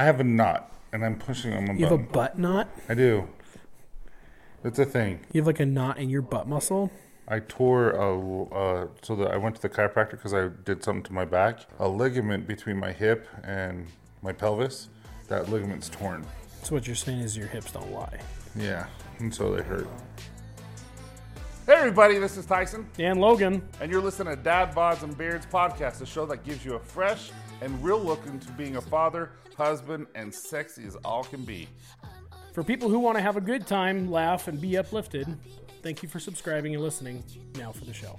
[0.00, 1.78] I have a knot, and I'm pushing on my butt.
[1.78, 2.12] You have a button.
[2.12, 2.68] butt knot.
[2.88, 3.28] I do.
[4.64, 5.20] It's a thing.
[5.30, 6.90] You have like a knot in your butt muscle.
[7.28, 11.02] I tore a uh, so that I went to the chiropractor because I did something
[11.02, 11.66] to my back.
[11.78, 13.88] A ligament between my hip and
[14.22, 14.88] my pelvis.
[15.28, 16.24] That ligament's torn.
[16.62, 18.20] So what you're saying is your hips don't lie.
[18.56, 18.86] Yeah,
[19.18, 19.86] and so they hurt.
[21.66, 25.44] Hey everybody, this is Tyson, And Logan, and you're listening to Dad Bods and Beards
[25.44, 29.30] podcast, a show that gives you a fresh and real look into being a father,
[29.56, 31.68] husband, and sexy as all can be.
[32.52, 35.26] for people who want to have a good time, laugh, and be uplifted,
[35.82, 37.22] thank you for subscribing and listening.
[37.56, 38.18] Now for the show.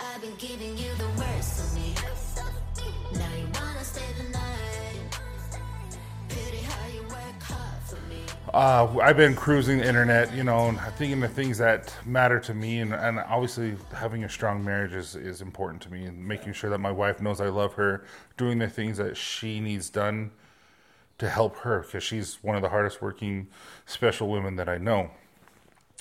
[0.00, 1.94] I've been giving you the worst of me.
[3.14, 5.20] Now you wanna stay the night.
[6.28, 8.22] Pity how you work hard for me.
[8.54, 12.54] Uh, I've been cruising the internet, you know, and thinking the things that matter to
[12.54, 16.54] me, and, and obviously having a strong marriage is, is important to me, and making
[16.54, 18.04] sure that my wife knows I love her,
[18.36, 20.32] doing the things that she needs done
[21.18, 23.48] to help her, because she's one of the hardest working
[23.86, 25.10] special women that I know.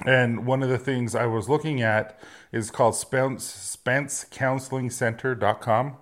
[0.05, 2.19] And one of the things I was looking at
[2.51, 5.97] is called Spence, SpenceCounselingCenter.com.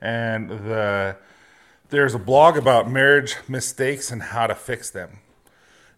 [0.00, 1.16] And the
[1.90, 5.18] there's a blog about marriage mistakes and how to fix them.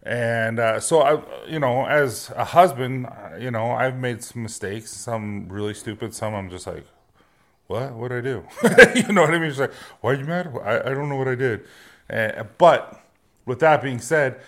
[0.05, 4.43] And uh, so I, you know, as a husband, uh, you know, I've made some
[4.43, 6.85] mistakes, some really stupid, some I'm just like,
[7.67, 7.93] what?
[7.93, 8.43] What did I do?
[9.07, 9.49] you know what I mean?
[9.49, 10.53] It's like, why are you mad?
[10.63, 11.65] I, I don't know what I did.
[12.57, 13.01] But
[13.45, 14.41] with that being said,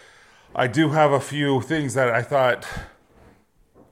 [0.54, 2.68] I do have a few things that I thought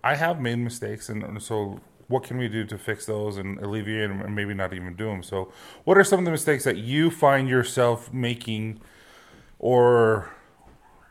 [0.04, 3.58] I have made mistakes, and, and so what can we do to fix those and
[3.60, 5.24] alleviate them, and maybe not even do them?
[5.24, 5.52] So,
[5.86, 8.82] what are some of the mistakes that you find yourself making,
[9.60, 10.32] or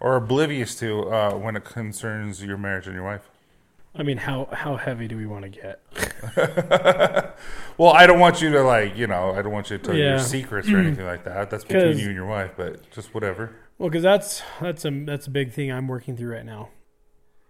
[0.02, 3.30] or oblivious to uh, when it concerns your marriage and your wife?
[3.94, 7.34] I mean, how how heavy do we want to get?
[7.78, 9.96] Well, I don't want you to like, you know, I don't want you to tell
[9.96, 11.50] your secrets or anything like that.
[11.50, 13.56] That's between you and your wife, but just whatever.
[13.78, 16.68] Well, because that's that's a that's a big thing I'm working through right now.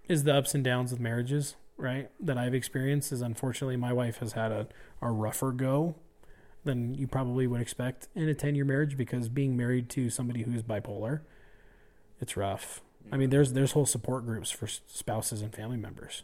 [0.08, 2.10] Is the ups and downs of marriages, right?
[2.20, 3.12] That I've experienced.
[3.12, 4.68] Is unfortunately my wife has had a,
[5.00, 5.96] a rougher go
[6.64, 10.42] than you probably would expect in a ten year marriage because being married to somebody
[10.42, 11.22] who's bipolar,
[12.22, 12.80] it's rough.
[13.10, 16.22] I mean, there's there's whole support groups for spouses and family members.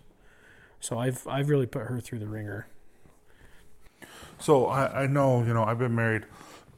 [0.81, 2.69] So I've I've really put her through the ringer.
[4.39, 6.25] So I, I know, you know, I've been married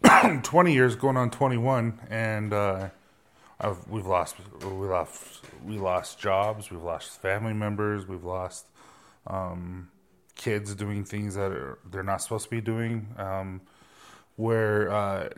[0.43, 2.89] 20 years, going on 21, and uh,
[3.61, 8.65] I've, we've lost, we lost, we lost jobs, we've lost family members, we've lost
[9.27, 9.91] um,
[10.37, 13.61] kids doing things that are, they're not supposed to be doing, um,
[14.37, 15.29] where uh,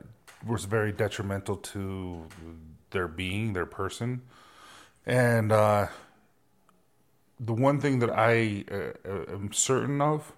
[0.46, 2.24] was very detrimental to
[2.92, 4.22] their being, their person,
[5.06, 5.88] and uh,
[7.40, 10.32] the one thing that I uh, am certain of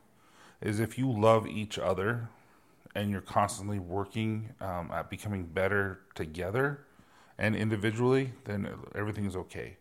[0.61, 2.29] is if you love each other
[2.95, 6.81] and you're constantly working um, at becoming better together
[7.39, 9.77] and individually, then everything is okay.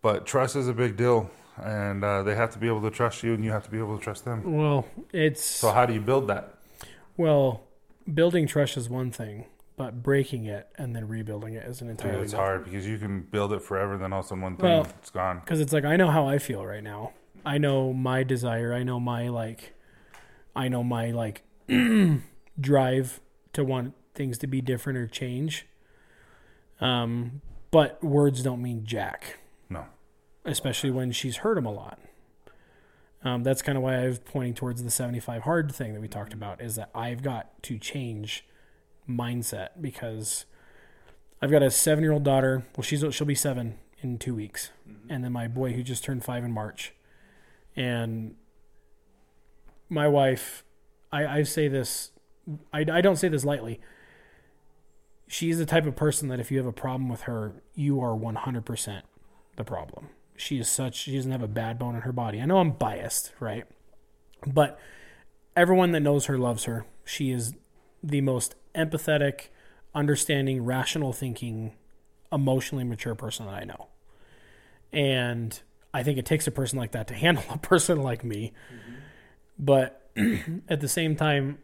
[0.00, 1.30] But trust is a big deal,
[1.62, 3.78] and uh, they have to be able to trust you, and you have to be
[3.78, 4.56] able to trust them.
[4.56, 6.54] Well, it's So, how do you build that?
[7.16, 7.64] well,
[8.12, 9.44] building trust is one thing,
[9.80, 13.22] but breaking it and then rebuilding it is an entirely it's hard because you can
[13.22, 15.40] build it forever, then all of a sudden one thing Well- it's gone.
[15.40, 17.12] because it's like I know how I feel right now.
[17.46, 18.74] I know my desire.
[18.74, 19.72] I know my like.
[20.54, 21.42] I know my like
[22.60, 23.20] drive
[23.54, 25.66] to want things to be different or change.
[26.80, 29.38] Um, but words don't mean jack,
[29.70, 29.86] No,
[30.44, 31.98] especially when she's heard them a lot.
[33.24, 36.32] Um, that's kind of why I'm pointing towards the 75 hard thing that we talked
[36.34, 38.44] about is that I've got to change
[39.16, 40.44] mindset because
[41.42, 42.64] I've got a seven year old daughter.
[42.76, 45.12] Well, she's she'll be seven in two weeks, mm-hmm.
[45.12, 46.92] and then my boy who just turned five in March,
[47.76, 48.34] and
[49.88, 50.64] my wife.
[51.12, 52.12] I, I say this.
[52.72, 53.80] I, I don't say this lightly.
[55.26, 58.14] She's the type of person that if you have a problem with her, you are
[58.14, 59.04] one hundred percent
[59.56, 60.08] the problem.
[60.36, 60.94] She is such.
[60.96, 62.40] She doesn't have a bad bone in her body.
[62.40, 63.64] I know I'm biased, right?
[64.46, 64.78] But
[65.54, 66.86] everyone that knows her loves her.
[67.04, 67.54] She is
[68.02, 69.48] the most empathetic,
[69.94, 71.72] understanding, rational thinking,
[72.32, 73.88] emotionally mature person that I know.
[74.92, 75.58] And
[75.92, 78.52] I think it takes a person like that to handle a person like me.
[78.72, 78.94] Mm-hmm.
[79.58, 80.10] But
[80.68, 81.58] at the same time,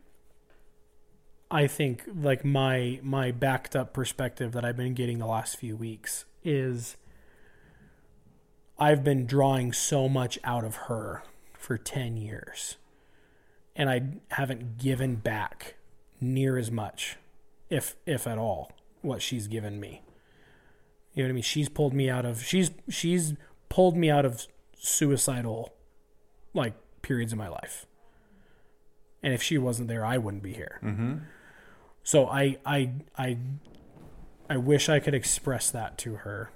[1.50, 5.76] I think like my my backed up perspective that I've been getting the last few
[5.76, 6.96] weeks is
[8.78, 11.22] I've been drawing so much out of her
[11.54, 12.76] for 10 years
[13.75, 14.02] and I
[14.34, 15.76] haven't given back
[16.20, 17.16] near as much
[17.70, 18.72] if if at all
[19.02, 20.02] what she's given me.
[21.14, 21.42] You know what I mean?
[21.42, 23.34] She's pulled me out of she's she's
[23.68, 24.46] pulled me out of
[24.78, 25.74] suicidal
[26.54, 27.86] like periods of my life.
[29.22, 30.78] And if she wasn't there, I wouldn't be here.
[30.82, 31.16] Mm-hmm.
[32.02, 33.38] So I I I
[34.48, 36.50] I wish I could express that to her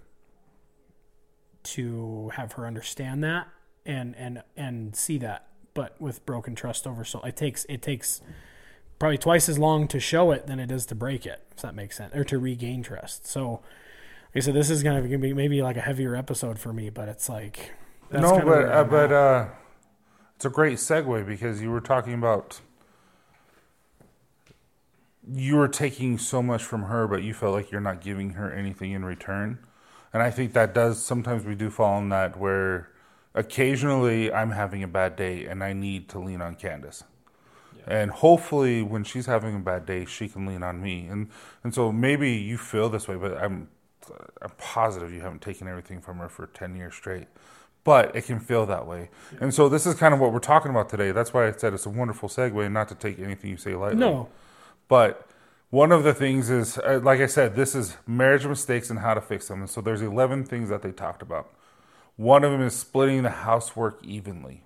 [1.62, 3.48] to have her understand that
[3.84, 5.46] and and and see that.
[5.72, 8.20] But with broken trust over so it takes it takes
[9.00, 11.74] probably twice as long to show it than it is to break it, if that
[11.74, 12.14] makes sense.
[12.14, 13.26] Or to regain trust.
[13.26, 13.62] So
[14.32, 17.08] like I said, this is gonna be maybe like a heavier episode for me, but
[17.08, 17.72] it's like
[18.10, 19.46] that's no, but uh, but uh,
[20.36, 22.60] it's a great segue because you were talking about
[25.28, 28.52] you were taking so much from her, but you felt like you're not giving her
[28.52, 29.58] anything in return.
[30.12, 32.90] And I think that does sometimes we do fall in that where
[33.34, 37.04] occasionally I'm having a bad day and I need to lean on Candace.
[37.90, 41.06] And hopefully when she's having a bad day, she can lean on me.
[41.06, 41.28] And
[41.64, 43.68] and so maybe you feel this way, but I'm
[44.40, 47.26] I'm positive you haven't taken everything from her for 10 years straight.
[47.82, 49.10] But it can feel that way.
[49.40, 51.12] And so this is kind of what we're talking about today.
[51.12, 53.98] That's why I said it's a wonderful segue, not to take anything you say lightly.
[53.98, 54.28] no.
[54.86, 55.26] But
[55.70, 59.14] one of the things is, uh, like I said, this is marriage mistakes and how
[59.14, 59.60] to fix them.
[59.60, 61.52] And so there's 11 things that they talked about.
[62.16, 64.64] One of them is splitting the housework evenly.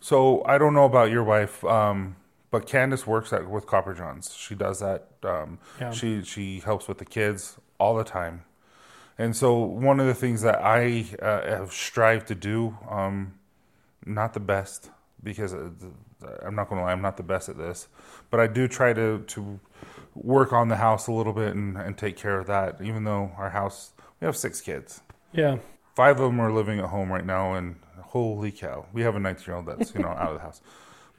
[0.00, 2.16] So I don't know about your wife, um,
[2.50, 4.34] but Candace works at with Copper Johns.
[4.34, 5.08] She does that.
[5.22, 5.90] Um, Yeah.
[5.92, 8.44] She she helps with the kids all the time.
[9.18, 13.34] And so one of the things that I uh, have strived to do, um,
[14.06, 14.90] not the best
[15.22, 15.68] because uh,
[16.42, 17.88] I'm not going to lie, I'm not the best at this,
[18.30, 19.60] but I do try to to
[20.14, 22.80] work on the house a little bit and, and take care of that.
[22.82, 25.02] Even though our house, we have six kids,
[25.32, 25.58] Yeah.
[25.94, 27.76] five of them are living at home right now, and
[28.10, 30.60] holy cow, we have a 19 year old that's you know out of the house,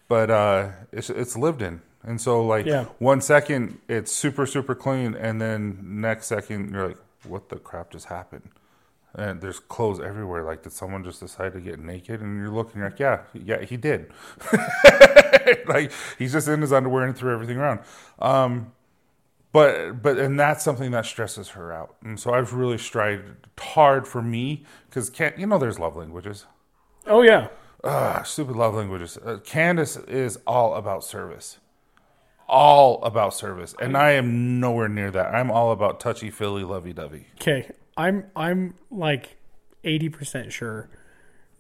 [0.07, 2.85] but uh, it's it's lived in, and so like Yeah.
[2.99, 6.97] one second it's super super clean, and then next second you're like,
[7.27, 8.49] what the crap just happened?
[9.13, 10.43] And there's clothes everywhere.
[10.43, 12.21] Like, did someone just decide to get naked?
[12.21, 14.09] And you're looking you're like, yeah, yeah, he did.
[15.67, 17.81] like, he's just in his underwear and threw everything around.
[18.19, 18.71] Um,
[19.51, 21.95] but but and that's something that stresses her out.
[22.03, 26.45] And so I've really strived hard for me because can't you know there's love languages.
[27.07, 27.47] Oh yeah.
[27.83, 29.17] Ah, stupid love languages.
[29.17, 31.57] Uh, Candace is all about service.
[32.47, 33.73] All about service.
[33.79, 35.33] And I am nowhere near that.
[35.33, 37.27] I'm all about touchy feely lovey dovey.
[37.35, 39.37] Okay, I'm I'm like
[39.83, 40.89] eighty percent sure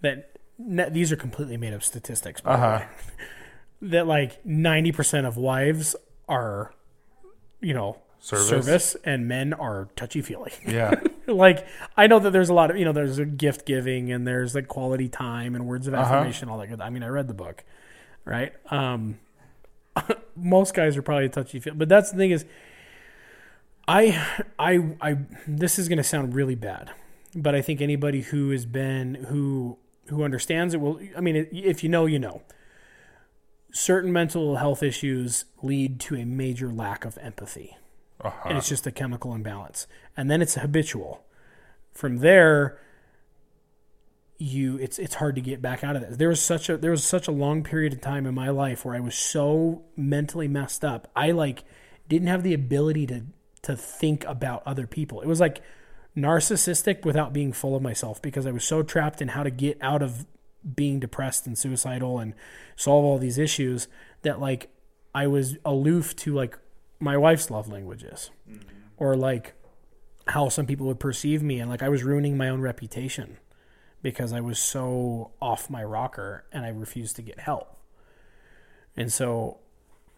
[0.01, 2.41] that ne- these are completely made up statistics.
[2.41, 2.87] By the way.
[3.83, 5.95] That like ninety percent of wives
[6.29, 6.71] are,
[7.61, 8.47] you know, Service.
[8.47, 10.51] service, and men are touchy feely.
[10.67, 10.93] Yeah.
[11.27, 11.65] like
[11.97, 14.53] I know that there's a lot of you know there's a gift giving and there's
[14.55, 16.03] like quality time and words of Uh-huh.
[16.03, 16.81] affirmation all that good.
[16.81, 17.63] I mean I read the book,
[18.23, 18.53] right?
[18.71, 19.17] Um,
[20.35, 22.45] most guys are probably touchy feely, but that's the thing is,
[23.87, 24.23] I
[24.59, 26.91] I I this is gonna sound really bad,
[27.35, 29.77] but I think anybody who has been who
[30.07, 30.99] who understands it will.
[31.17, 32.43] I mean, if you know, you know.
[33.73, 37.77] Certain mental health issues lead to a major lack of empathy
[38.23, 38.49] Uh-huh.
[38.49, 39.87] and it's just a chemical imbalance.
[40.15, 41.23] And then it's habitual.
[41.91, 42.79] From there,
[44.37, 46.17] you it's it's hard to get back out of this.
[46.17, 48.83] There was such a there was such a long period of time in my life
[48.83, 51.09] where I was so mentally messed up.
[51.15, 51.63] I like
[52.09, 53.23] didn't have the ability to
[53.63, 55.21] to think about other people.
[55.21, 55.61] It was like
[56.17, 59.77] narcissistic without being full of myself because I was so trapped in how to get
[59.79, 60.25] out of
[60.75, 62.33] being depressed and suicidal and
[62.75, 63.87] solve all these issues
[64.23, 64.69] that like
[65.13, 66.57] I was aloof to like
[67.01, 68.61] my wife's love languages mm-hmm.
[68.97, 69.53] or like
[70.27, 73.37] how some people would perceive me and like I was ruining my own reputation
[74.01, 77.77] because I was so off my rocker and I refused to get help.
[78.95, 79.57] And so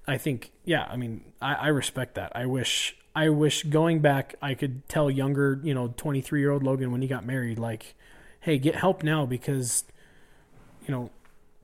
[0.07, 2.31] I think yeah, I mean I, I respect that.
[2.35, 6.51] I wish I wish going back I could tell younger, you know, twenty three year
[6.51, 7.95] old Logan when he got married, like,
[8.41, 9.85] hey, get help now because
[10.85, 11.09] you know,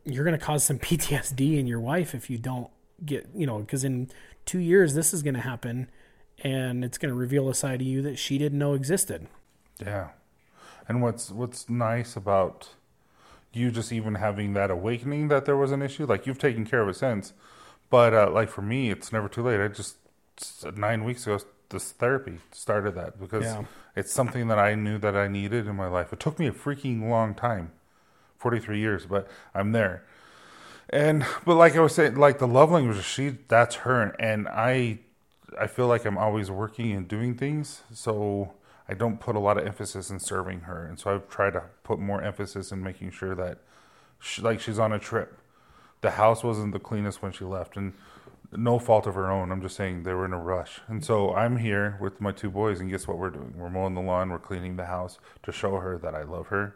[0.06, 2.70] you're gonna cause some PTSD in your wife if you don't
[3.06, 4.10] get you know, because in
[4.46, 5.90] two years this is gonna happen
[6.44, 9.28] and it's gonna reveal a side of you that she didn't know existed.
[9.80, 10.10] Yeah.
[10.88, 12.70] And what's what's nice about
[13.52, 16.82] you just even having that awakening that there was an issue, like you've taken care
[16.82, 17.34] of it since.
[17.90, 19.60] But uh, like for me, it's never too late.
[19.60, 19.98] I just
[20.76, 21.40] nine weeks ago,
[21.70, 23.64] this therapy started that because Yeah.
[23.96, 26.14] it's something that I knew that I needed in my life.
[26.14, 27.72] It took me a freaking long time,
[28.38, 30.04] forty three years, but I'm there.
[30.90, 35.00] And but like I was saying, like the love language, she that's her, and I,
[35.60, 38.54] I feel like I'm always working and doing things, so
[38.88, 41.64] I don't put a lot of emphasis in serving her, and so I've tried to
[41.84, 43.60] put more emphasis in making sure that,
[44.20, 45.38] she, like she's on a trip.
[46.02, 47.94] The house wasn't the cleanest when she left, and
[48.52, 49.52] no fault of her own.
[49.52, 52.50] I'm just saying they were in a rush, and so I'm here with my two
[52.50, 53.54] boys, and guess what we're doing?
[53.56, 56.76] We're mowing the lawn, we're cleaning the house to show her that I love her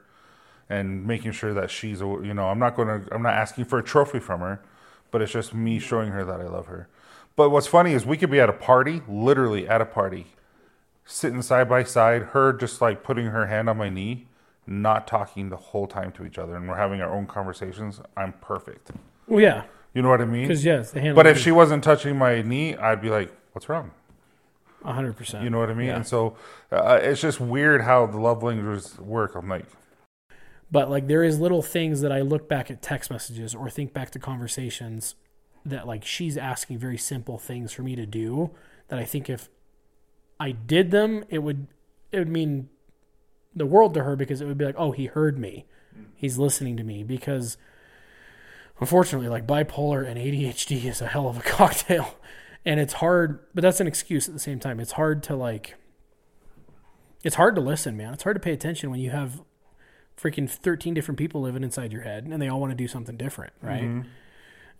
[0.69, 3.77] and making sure that she's you know i'm not going to i'm not asking for
[3.79, 4.61] a trophy from her
[5.11, 6.87] but it's just me showing her that i love her
[7.35, 10.27] But what's funny is we could be at a party, literally at a party,
[11.05, 14.27] sitting side by side, her just like putting her hand on my knee,
[14.67, 17.99] not talking the whole time to each other, and we're having our own conversations.
[18.15, 18.91] I'm perfect.
[19.27, 19.63] Well, yeah,
[19.95, 20.43] You know what I mean?
[20.47, 21.15] because yes, the handle.
[21.15, 23.91] But if she wasn't touching my knee, I'd be like, "What's wrong?"
[24.83, 25.87] hundred percent, You know what I mean?
[25.87, 25.95] Yeah.
[25.97, 26.35] And so
[26.71, 29.33] uh, it's just weird how the love languages work.
[29.35, 29.65] I'm like,
[30.71, 33.93] But like there is little things that I look back at text messages or think
[33.93, 35.15] back to conversations
[35.65, 38.51] that like she's asking very simple things for me to do
[38.89, 39.49] that I think if
[40.39, 41.67] I did them it would
[42.11, 42.69] it would mean
[43.55, 45.65] the world to her because it would be like oh he heard me.
[45.97, 46.05] Mm.
[46.15, 47.57] He's listening to me because
[48.79, 52.15] unfortunately like bipolar and ADHD is a hell of a cocktail.
[52.65, 54.79] And it's hard but that's an excuse at the same time.
[54.79, 55.75] It's hard to like
[57.23, 58.13] it's hard to listen man.
[58.13, 59.41] It's hard to pay attention when you have
[60.21, 63.17] freaking 13 different people living inside your head and they all want to do something
[63.17, 63.83] different right?
[63.83, 64.07] Mm-hmm.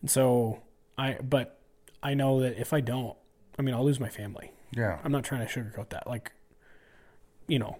[0.01, 0.61] And so
[0.97, 1.59] i but
[2.03, 3.17] i know that if i don't
[3.57, 4.51] i mean i'll lose my family.
[4.75, 6.07] Yeah, i'm not trying to sugarcoat that.
[6.07, 6.31] Like
[7.47, 7.77] you know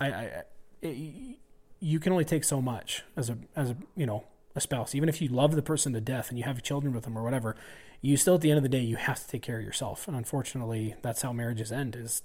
[0.00, 0.42] i i I-
[0.82, 1.36] it,
[1.80, 4.24] you can only take so much as a as a you know
[4.54, 4.94] a spouse.
[4.94, 7.22] Even if you love the person to death and you have children with them or
[7.22, 7.56] whatever
[8.00, 10.06] you still at the end of the day you have to take care of yourself.
[10.08, 12.22] And unfortunately that's how marriages end is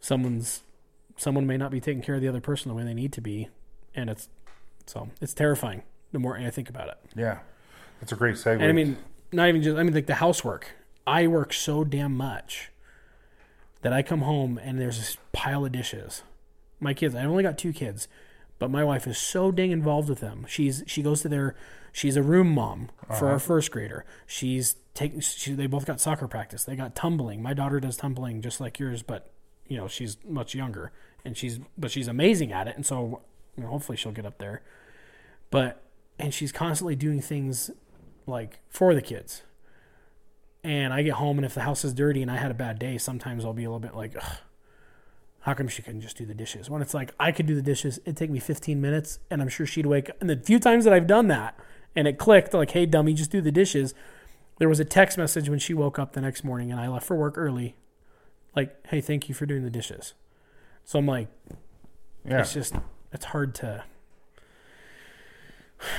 [0.00, 0.62] someone's
[1.16, 3.20] someone may not be taking care of the other person the way they need to
[3.20, 3.48] be
[3.94, 4.28] and it's
[4.86, 5.82] so it's terrifying
[6.12, 6.98] the more I think about it.
[7.16, 7.38] yeah.
[8.00, 8.54] That's a great segue.
[8.54, 8.98] And I mean,
[9.32, 10.72] not even just I mean like the housework.
[11.06, 12.70] I work so damn much
[13.82, 16.22] that I come home and there's this pile of dishes.
[16.80, 18.08] My kids, I've only got two kids,
[18.58, 20.46] but my wife is so dang involved with them.
[20.48, 21.54] She's she goes to their
[21.92, 23.38] she's a room mom for our uh-huh.
[23.38, 24.04] first grader.
[24.26, 26.64] She's taking she, they both got soccer practice.
[26.64, 27.42] They got tumbling.
[27.42, 29.30] My daughter does tumbling just like yours, but
[29.66, 30.92] you know, she's much younger
[31.24, 33.22] and she's but she's amazing at it and so
[33.62, 34.62] know, hopefully she'll get up there.
[35.50, 35.82] But
[36.18, 37.70] and she's constantly doing things
[38.26, 39.42] like for the kids.
[40.62, 42.78] And I get home, and if the house is dirty and I had a bad
[42.78, 44.36] day, sometimes I'll be a little bit like, Ugh,
[45.40, 46.70] how come she couldn't just do the dishes?
[46.70, 49.48] When it's like, I could do the dishes, it'd take me 15 minutes, and I'm
[49.48, 50.16] sure she'd wake up.
[50.22, 51.58] And the few times that I've done that,
[51.94, 53.92] and it clicked, like, hey, dummy, just do the dishes,
[54.58, 57.06] there was a text message when she woke up the next morning and I left
[57.06, 57.76] for work early,
[58.56, 60.14] like, hey, thank you for doing the dishes.
[60.84, 61.28] So I'm like,
[62.26, 62.74] yeah, it's just,
[63.14, 63.84] it's hard to.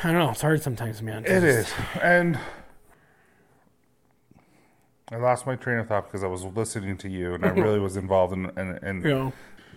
[0.03, 0.31] I don't know.
[0.31, 1.25] It's hard sometimes, man.
[1.25, 1.71] it is.
[2.01, 2.37] And
[5.11, 7.79] I lost my train of thought because I was listening to you, and I really
[7.79, 8.45] was involved in.
[8.57, 9.33] in, in You know,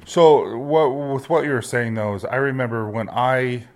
[0.06, 3.66] So what with what you were saying though is I remember when I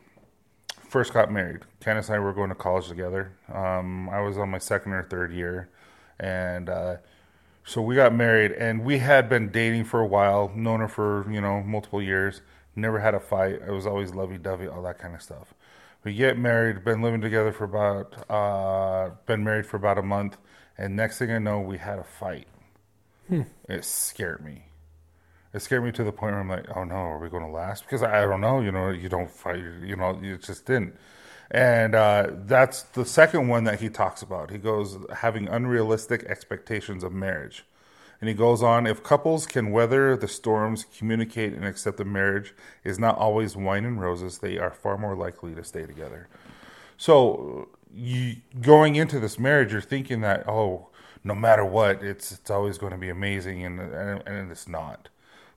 [0.89, 1.61] first got married.
[1.81, 3.33] Candace and I were going to college together.
[3.53, 5.69] Um, I was on my second or third year,
[6.19, 6.97] and uh,
[7.65, 8.53] so we got married.
[8.53, 12.41] And we had been dating for a while, known her for you know multiple years.
[12.75, 13.61] Never had a fight.
[13.67, 15.55] It was always lovey dovey, all that kind of stuff.
[16.05, 20.37] We get married, been living together for about, uh, been married for about a month,
[20.77, 22.49] and next thing I know, we had a fight.
[23.69, 24.73] It scared me
[25.55, 27.51] it scared me to the point where I'm like, oh no, are we going to
[27.51, 27.85] last?
[27.85, 30.97] Because I, I don't know, you know, you don't fight, you know, you just didn't.
[31.51, 34.51] And uh, that's the second one that he talks about.
[34.51, 37.65] He goes, having unrealistic expectations of marriage.
[38.23, 42.55] And he goes on, if couples can weather the storms, communicate, and accept the marriage
[42.85, 46.29] is not always wine and roses, they are far more likely to stay together.
[46.97, 50.91] So you going into this marriage, you're thinking that oh,
[51.25, 55.09] no matter what, it's it's always going to be amazing, and and, and it's not.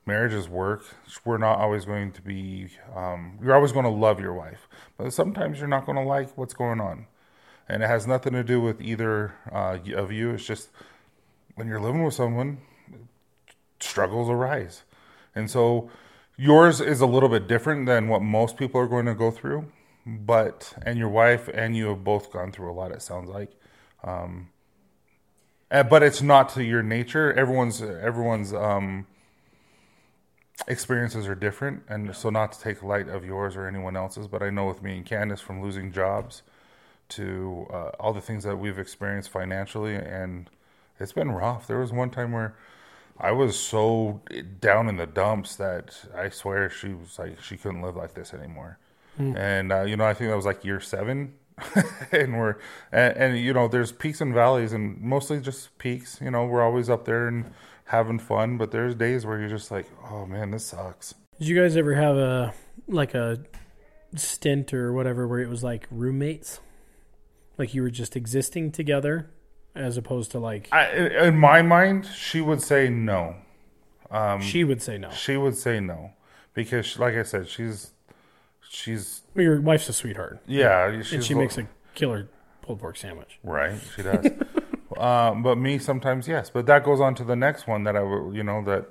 [0.08, 0.86] Marriage is work.
[1.24, 2.70] We're not always going to be.
[2.96, 4.68] Um, you're always going to love your wife,
[4.98, 7.06] but sometimes you're not going to like what's going on,
[7.70, 10.32] and it has nothing to do with either uh, of you.
[10.32, 10.70] It's just
[11.56, 12.60] when you're living with someone,
[13.80, 14.84] struggles arise,
[15.34, 15.90] and so
[16.38, 19.66] yours is a little bit different than what most people are going to go through
[20.06, 23.52] but and your wife and you have both gone through a lot it sounds like.
[24.04, 24.50] Um
[25.72, 27.34] uh, but it's not to your nature.
[27.34, 29.08] Everyone's everyone's um
[30.68, 31.84] experiences are different.
[31.90, 34.84] And so not to take light of yours or anyone else's but i know with
[34.84, 36.44] me and candace from losing jobs
[37.08, 40.50] to uh, all the things that we've experienced financially and
[41.00, 42.56] it's been rough there was one time where
[43.18, 44.22] I was so
[44.60, 48.34] down in the dumps that I swear she was like she couldn't live like this
[48.34, 48.78] anymore.
[49.18, 51.36] And uh, you know, I think that was like year seven,
[52.12, 52.58] and we're
[52.92, 56.20] and, and you know, there's peaks and valleys, and mostly just peaks.
[56.22, 57.54] You know, we're always up there and
[57.86, 61.16] having fun, but there's days where you're just like, oh man, this sucks.
[61.40, 62.54] Did you guys ever have a
[62.88, 63.40] like a
[64.16, 66.60] stint or whatever where it was like roommates?
[67.58, 69.30] Like you were just existing together
[69.76, 70.90] as opposed to like I,
[71.28, 73.36] in my mind, she would say no.
[74.12, 75.10] Um, she would say no.
[75.12, 76.12] she would say no
[76.54, 77.92] because, like I said, she's
[78.70, 82.28] she's Well, your wife's a sweetheart yeah, and she a- makes a killer
[82.62, 83.40] pulled pork sandwich.
[83.44, 84.26] Right, she does.
[84.98, 86.50] Um, but me sometimes yes.
[86.50, 88.86] But that goes on to the next one that I would, you know, that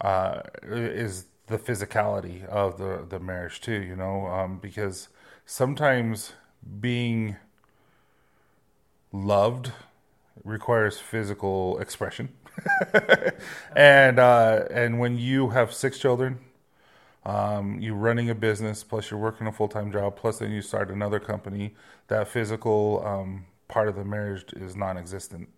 [0.00, 3.80] uh, is the physicality of the the marriage too.
[3.80, 5.08] You know, um, because
[5.46, 6.32] sometimes
[6.80, 7.36] being
[9.12, 9.72] loved
[10.44, 12.30] requires physical expression,
[13.76, 16.38] and uh, and when you have six children.
[17.24, 20.60] Um, you're running a business, plus you're working a full time job, plus then you
[20.60, 21.76] start another company.
[22.08, 25.48] That physical um, part of the marriage is non existent.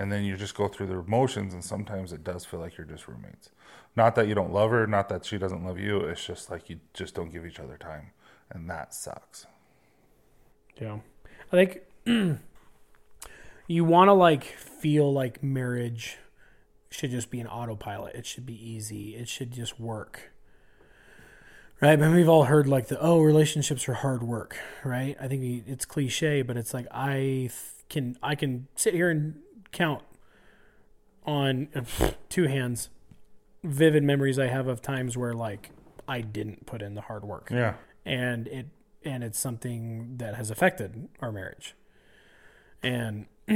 [0.00, 2.86] And then you just go through the motions, and sometimes it does feel like you're
[2.86, 3.50] just roommates.
[3.94, 6.00] Not that you don't love her, not that she doesn't love you.
[6.00, 8.10] It's just like you just don't give each other time,
[8.50, 9.46] and that sucks.
[10.80, 10.98] Yeah.
[11.52, 11.82] I think
[13.70, 16.18] you want to like feel like marriage
[16.90, 18.16] should just be an autopilot.
[18.16, 19.14] It should be easy.
[19.14, 20.32] It should just work.
[21.80, 21.96] Right?
[21.96, 25.16] But we've all heard like the oh, relationships are hard work, right?
[25.20, 27.50] I think it's cliche, but it's like I
[27.88, 29.36] can I can sit here and
[29.70, 30.02] count
[31.24, 31.68] on
[32.28, 32.88] two hands
[33.62, 35.70] vivid memories I have of times where like
[36.08, 37.74] I didn't put in the hard work Yeah.
[38.04, 38.66] and it
[39.04, 41.76] and it's something that has affected our marriage.
[42.82, 43.26] And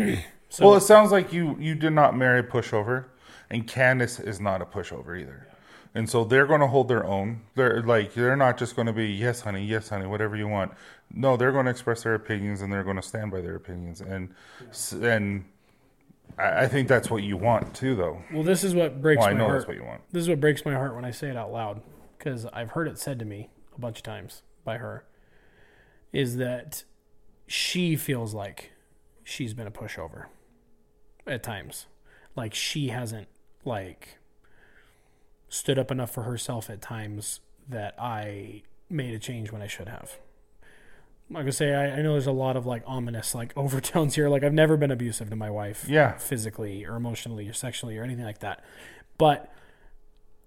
[0.48, 3.06] so well, it sounds like you you did not marry a pushover,
[3.50, 5.48] and Candace is not a pushover either.
[5.96, 7.42] And so they're going to hold their own.
[7.54, 10.72] They're like they're not just going to be yes, honey, yes, honey, whatever you want.
[11.12, 14.00] No, they're going to express their opinions and they're going to stand by their opinions.
[14.00, 14.34] And
[14.70, 15.44] s and
[16.36, 18.22] I, I think that's what you want too, though.
[18.32, 19.58] well, this is what breaks Well, I my know heart.
[19.60, 20.00] that's what you want.
[20.10, 21.80] This is what breaks my heart when I say it out loud
[22.18, 25.04] because I've heard it said to me a bunch of times by her.
[26.12, 26.82] Is that
[27.46, 28.72] she feels like
[29.24, 30.26] she's been a pushover
[31.26, 31.86] at times,
[32.36, 33.26] like she hasn't
[33.64, 34.18] like
[35.48, 39.88] stood up enough for herself at times that I made a change when I should
[39.88, 40.18] have.
[41.30, 44.28] Like I say, I, I know there's a lot of like ominous like overtones here.
[44.28, 46.16] Like I've never been abusive to my wife, Yeah.
[46.18, 48.62] physically or emotionally or sexually or anything like that.
[49.16, 49.50] But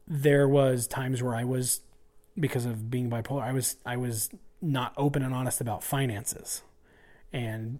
[0.08, 1.82] there was times where I was
[2.40, 4.30] because of being bipolar, I was I was
[4.62, 6.62] not open and honest about finances.
[7.34, 7.80] And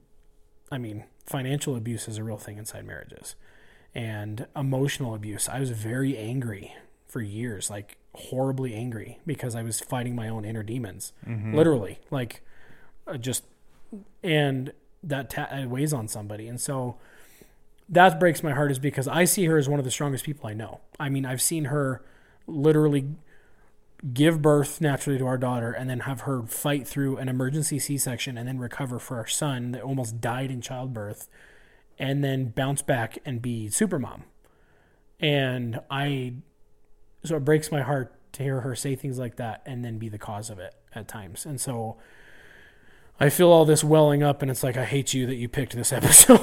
[0.72, 3.36] I mean, financial abuse is a real thing inside marriages.
[3.96, 5.50] And emotional abuse.
[5.50, 6.76] I was very angry
[7.08, 11.14] for years, like horribly angry because I was fighting my own inner demons.
[11.56, 12.42] Literally, like
[13.08, 13.44] uh, just
[14.22, 16.48] and that ta- weighs on somebody.
[16.48, 16.98] And so
[17.90, 20.50] that breaks my heart is because I see her as one of the strongest people
[20.50, 20.82] I know.
[21.00, 22.04] I mean, I've seen her
[22.46, 23.06] literally
[24.14, 28.38] give birth naturally to our daughter and then have her fight through an emergency C-section
[28.38, 31.28] and then recover for our son that almost died in childbirth
[31.98, 34.24] and then bounce back and be super mom.
[35.20, 36.36] And I
[37.24, 40.10] so it breaks my heart to hear her say things like that and then be
[40.10, 41.46] the cause of it at times.
[41.46, 41.98] And so
[43.20, 45.76] I feel all this welling up, and it's like I hate you that you picked
[45.76, 46.38] this episode.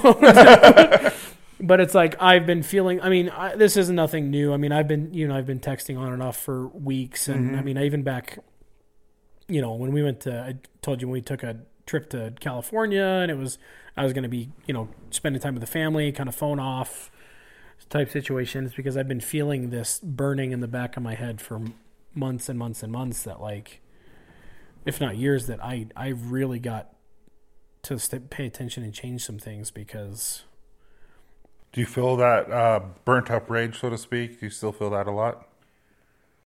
[1.61, 3.01] But it's like I've been feeling.
[3.01, 4.53] I mean, I, this isn't nothing new.
[4.53, 7.51] I mean, I've been you know I've been texting on and off for weeks, and
[7.51, 7.65] I mm-hmm.
[7.65, 8.39] mean, I even back,
[9.49, 12.35] you know, when we went to I told you when we took a trip to
[12.41, 13.59] California, and it was
[13.97, 16.59] I was going to be you know spending time with the family, kind of phone
[16.59, 17.11] off
[17.91, 21.61] type situations because I've been feeling this burning in the back of my head for
[22.15, 23.81] months and months and months that like
[24.87, 26.95] if not years that I I really got
[27.83, 27.99] to
[28.31, 30.45] pay attention and change some things because
[31.75, 34.39] Do you feel that uh, burnt up rage, so to speak?
[34.39, 35.49] Do you still feel that a lot?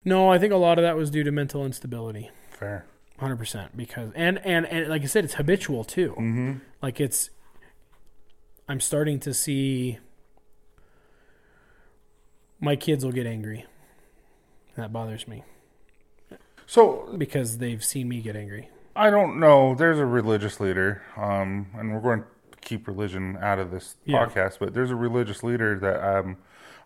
[0.04, 2.30] no, I think a lot of that was due to mental instability.
[2.50, 2.84] Fair.
[3.20, 6.10] 100% because and and and like I said it's habitual too.
[6.10, 6.52] Mm-hmm.
[6.82, 7.30] Like it's
[8.68, 9.98] I'm starting to see
[12.60, 13.66] my kids will get angry.
[14.76, 15.44] That bothers me
[16.66, 18.68] So because they've seen me get angry.
[18.96, 19.74] I don't know.
[19.74, 22.26] There's a religious leader, um, and we're going to
[22.64, 24.27] keep religion out of this Yeah.
[24.27, 24.59] podcast.
[24.59, 26.37] But there's a religious leader that um,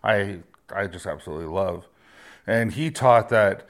[0.03, 0.39] I
[0.73, 1.87] I just absolutely love,
[2.45, 3.65] and he taught that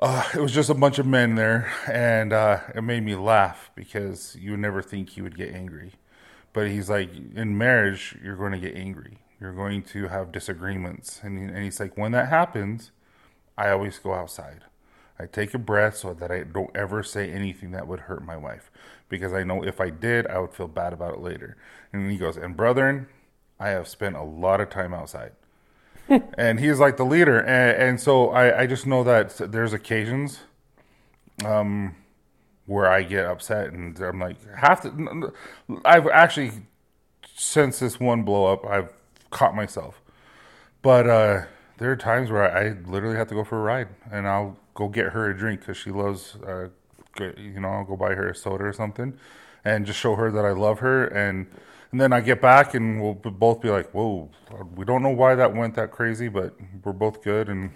[0.00, 3.70] uh, it was just a bunch of men there, and uh, it made me laugh
[3.74, 5.92] because you would never think he would get angry.
[6.52, 9.18] But he's like, in marriage, you're going to get angry.
[9.40, 12.90] You're going to have disagreements, and he, and he's like, when that happens,
[13.56, 14.62] I always go outside.
[15.18, 18.36] I take a breath so that I don't ever say anything that would hurt my
[18.36, 18.70] wife
[19.12, 21.56] because I know if I did, I would feel bad about it later.
[21.92, 23.06] And he goes, and brethren,
[23.60, 25.32] I have spent a lot of time outside.
[26.38, 27.38] and he's like the leader.
[27.38, 30.40] And, and so I, I just know that there's occasions
[31.44, 31.94] um,
[32.66, 35.32] where I get upset and I'm like, have to.
[35.84, 36.52] I've actually,
[37.36, 38.92] since this one blow up, I've
[39.30, 40.00] caught myself.
[40.80, 41.42] But uh,
[41.76, 44.88] there are times where I literally have to go for a ride, and I'll go
[44.88, 46.68] get her a drink because she loves, uh,
[47.16, 49.18] go- you know, I'll go buy her a soda or something,
[49.64, 51.06] and just show her that I love her.
[51.06, 51.46] And
[51.90, 54.30] and then I get back and we'll both be like, "Whoa,
[54.74, 57.70] we don't know why that went that crazy, but we're both good." And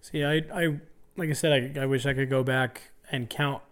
[0.00, 0.78] See, I, I,
[1.16, 3.62] like I said, I, I wish I could go back and count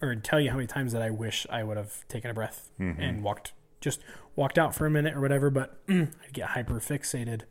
[0.00, 2.70] or tell you how many times that I wish I would have taken a breath
[2.78, 3.00] mm-hmm.
[3.00, 4.00] and walked, just
[4.36, 5.48] walked out for a minute or whatever.
[5.48, 7.42] But I'd get hyper fixated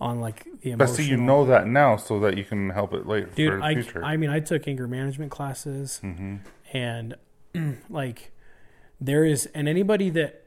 [0.00, 3.06] on like the but see, you know that now, so that you can help it
[3.06, 4.04] later dude for the I, future.
[4.04, 6.36] I mean i took anger management classes Mm-hmm.
[6.72, 7.14] and
[7.90, 8.32] like
[9.00, 10.44] there is and anybody that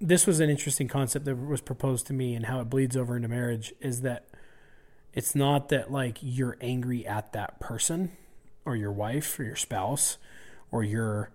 [0.00, 3.16] this was an interesting concept that was proposed to me and how it bleeds over
[3.16, 4.26] into marriage is that
[5.12, 8.12] it's not that like you're angry at that person
[8.64, 10.18] or your wife or your spouse
[10.70, 11.30] or you're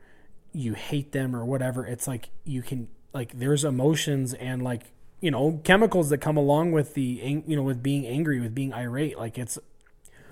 [0.52, 5.32] you hate them or whatever it's like you can like there's emotions and like you
[5.32, 9.17] know chemicals that come along with the you know with being angry with being irate
[9.17, 9.60] like it's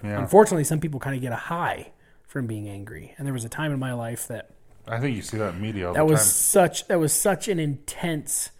[0.03, 1.91] yeah, Unfortunately, some people kind of get a high
[2.27, 4.51] from being angry, and there was a time in my life that
[4.87, 6.27] I think you see that in media that was time.
[6.27, 8.51] such that was such an intense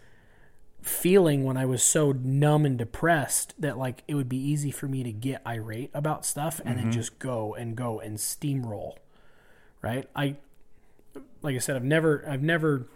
[0.82, 4.88] feeling when I was so numb and depressed that like it would be easy for
[4.88, 6.92] me to get irate about stuff and then mm-hmm.
[6.92, 8.96] just go and go and steamroll.
[9.80, 10.08] Right?
[10.16, 10.36] I
[11.42, 12.88] like I said, I've never I've never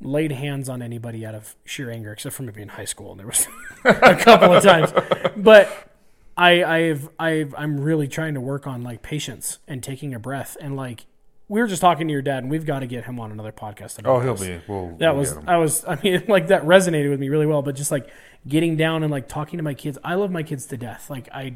[0.00, 3.20] laid hands on anybody out of sheer anger, except for maybe in high school, and
[3.20, 3.46] there was
[3.84, 4.92] a couple of times.
[5.36, 5.90] But
[6.36, 10.56] I, I've, I've, I'm really trying to work on like patience and taking a breath,
[10.60, 11.06] and like
[11.48, 13.52] we were just talking to your dad, and we've got to get him on another
[13.52, 13.98] podcast.
[13.98, 14.60] About Oh, he'll this.
[14.60, 14.64] be.
[14.72, 15.38] We'll, That we'll was.
[15.46, 17.62] I was, I mean, like that resonated with me really well.
[17.62, 18.08] But just like
[18.46, 21.08] getting down and like talking to my kids, I love my kids to death.
[21.08, 21.54] Like I,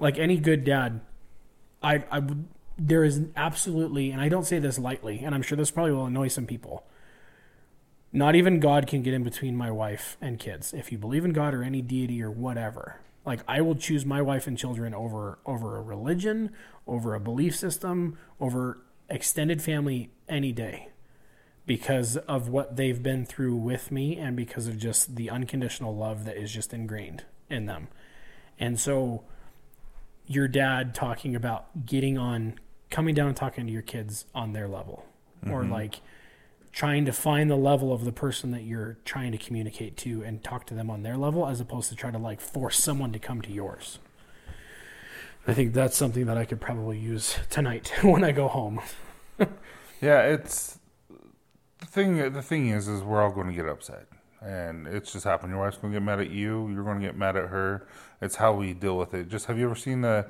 [0.00, 1.00] like any good dad,
[1.82, 2.46] I, I would.
[2.78, 6.06] There is absolutely, and I don't say this lightly, and I'm sure this probably will
[6.06, 6.84] annoy some people.
[8.12, 10.74] Not even God can get in between my wife and kids.
[10.74, 14.20] If you believe in God or any deity or whatever, like I will choose my
[14.20, 16.50] wife and children over over a religion,
[16.86, 20.88] over a belief system, over extended family any day
[21.64, 26.24] because of what they've been through with me and because of just the unconditional love
[26.24, 27.88] that is just ingrained in them.
[28.58, 29.24] And so
[30.26, 32.58] your dad talking about getting on
[32.90, 35.06] coming down and talking to your kids on their level
[35.46, 35.72] or mm-hmm.
[35.72, 36.00] like
[36.72, 40.42] trying to find the level of the person that you're trying to communicate to and
[40.42, 43.18] talk to them on their level as opposed to try to like force someone to
[43.18, 43.98] come to yours.
[45.46, 48.80] I think that's something that I could probably use tonight when I go home.
[50.02, 50.80] Yeah, it's
[51.78, 52.32] the thing.
[52.32, 54.08] The thing is, is we're all going to get upset,
[54.40, 55.52] and it's just happened.
[55.52, 56.68] Your wife's going to get mad at you.
[56.70, 57.86] You're going to get mad at her.
[58.20, 59.28] It's how we deal with it.
[59.28, 60.26] Just have you ever seen the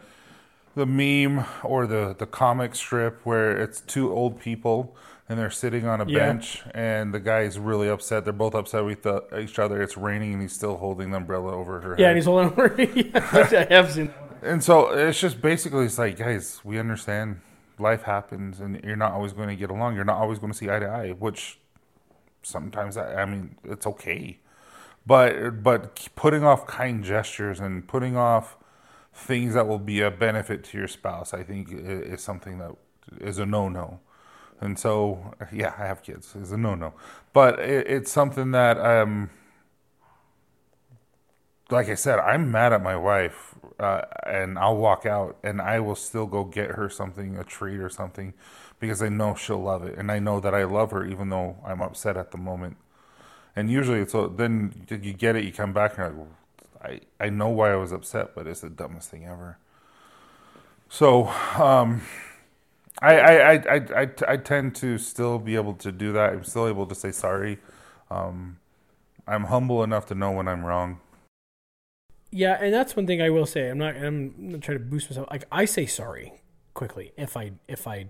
[0.74, 4.94] the meme or the the comic strip where it's two old people
[5.28, 6.18] and they're sitting on a Yeah.
[6.18, 8.24] bench and the guy's really upset.
[8.24, 9.80] They're both upset with the, each other.
[9.82, 12.10] It's raining and he's still holding the umbrella over her Yeah, head.
[12.10, 12.82] and he's holding over.
[12.82, 14.16] yeah, I have seen that.
[14.42, 17.40] And so it's just basically it's like, guys, we understand
[17.78, 19.94] life happens and you're not always going to get along.
[19.94, 21.58] You're not always going to see eye to eye, which
[22.42, 24.38] sometimes I, I mean, it's okay.
[25.06, 28.56] But but putting off kind gestures and putting off
[29.14, 32.72] things that will be a benefit to your spouse, I think is something that
[33.20, 34.00] is a no-no.
[34.62, 36.34] And so, yeah, I have kids.
[36.40, 36.94] It's a no-no.
[37.32, 39.30] But it, it's something that um
[41.70, 45.80] like I said, I'm mad at my wife, uh, and I'll walk out, and I
[45.80, 48.34] will still go get her something, a treat or something,
[48.78, 51.56] because I know she'll love it, and I know that I love her, even though
[51.64, 52.76] I'm upset at the moment.
[53.56, 56.28] And usually, it's so then you get it, you come back, and
[56.82, 59.58] like, I I know why I was upset, but it's the dumbest thing ever.
[60.88, 62.02] So, um,
[63.02, 66.32] I I, I, I, I tend to still be able to do that.
[66.32, 67.58] I'm still able to say sorry.
[68.10, 68.58] Um,
[69.26, 71.00] I'm humble enough to know when I'm wrong.
[72.30, 73.68] Yeah, and that's one thing I will say.
[73.68, 73.96] I'm not.
[73.96, 75.28] I'm not trying to boost myself.
[75.30, 76.32] Like I say sorry
[76.74, 78.06] quickly if I if I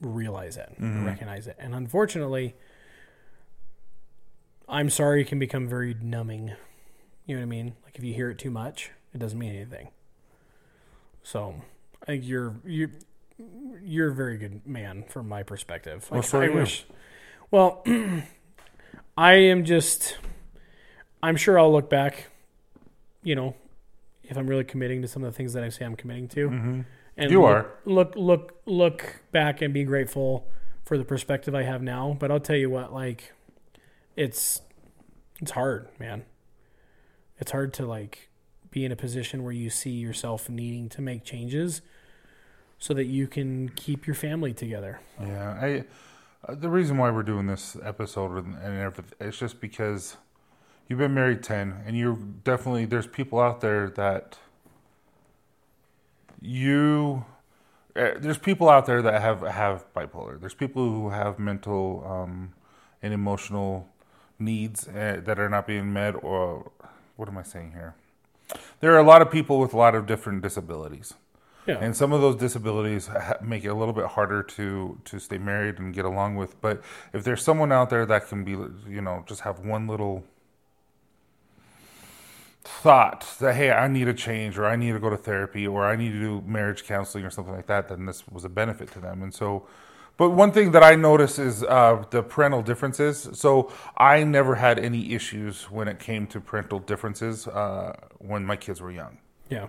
[0.00, 2.56] realize it, recognize it, and unfortunately,
[4.68, 6.52] I'm sorry can become very numbing.
[7.26, 7.74] You know what I mean?
[7.84, 9.90] Like if you hear it too much, it doesn't mean anything.
[11.22, 11.54] So
[12.02, 12.90] I think you're you
[13.82, 16.08] you're a very good man from my perspective.
[16.10, 16.84] Well, so I wish.
[17.50, 17.84] Well,
[19.16, 20.18] I am just.
[21.22, 22.28] I'm sure I'll look back
[23.24, 23.54] you know,
[24.22, 26.48] if I'm really committing to some of the things that I say I'm committing to,
[26.48, 26.80] Mm-hmm.
[27.16, 27.66] and You look, are.
[27.84, 30.48] look look look back and be grateful
[30.84, 32.16] for the perspective I have now.
[32.18, 33.32] But I'll tell you what, like,
[34.16, 34.62] it's
[35.42, 36.24] it's hard, man.
[37.38, 38.30] It's hard to like
[38.70, 41.82] be in a position where you see yourself needing to make changes
[42.78, 45.00] so that you can keep your family together.
[45.20, 45.84] Yeah, I.
[46.46, 50.16] Uh, the reason why we're doing this episode and, everything, it's just because
[50.88, 54.38] you've been married ten, and you're definitely there's people out there that
[56.40, 57.24] you.
[57.96, 60.38] Uh, there's people out there that have have bipolar.
[60.38, 62.54] There's people who have mental um,
[63.02, 63.88] and emotional
[64.38, 66.70] needs uh, that are not being met, or
[67.16, 67.96] what am I saying here?
[68.80, 71.14] There are a lot of people with a lot of different disabilities.
[71.68, 71.78] Yeah.
[71.82, 73.10] And some of those disabilities
[73.42, 76.58] make it a little bit harder to to stay married and get along with.
[76.62, 80.24] But if there's someone out there that can be, you know, just have one little
[82.64, 85.84] thought that hey, I need a change, or I need to go to therapy, or
[85.84, 88.90] I need to do marriage counseling, or something like that, then this was a benefit
[88.92, 89.22] to them.
[89.22, 89.66] And so,
[90.16, 93.28] but one thing that I notice is uh, the parental differences.
[93.34, 98.56] So I never had any issues when it came to parental differences uh, when my
[98.56, 99.18] kids were young.
[99.50, 99.68] yeah.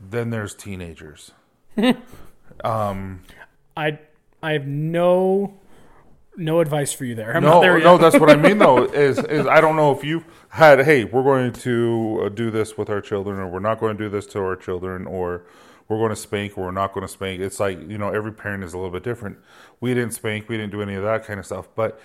[0.00, 1.32] Then there's teenagers.
[2.64, 3.22] um,
[3.76, 3.98] I
[4.42, 5.54] I have no
[6.36, 7.36] no advice for you there.
[7.36, 8.84] I'm No, not there no, that's what I mean though.
[8.84, 10.84] Is is I don't know if you've had.
[10.84, 14.04] Hey, we're going to uh, do this with our children, or we're not going to
[14.04, 15.44] do this to our children, or
[15.88, 17.40] we're going to spank, or we're not going to spank.
[17.40, 19.38] It's like you know, every parent is a little bit different.
[19.80, 21.68] We didn't spank, we didn't do any of that kind of stuff.
[21.74, 22.00] But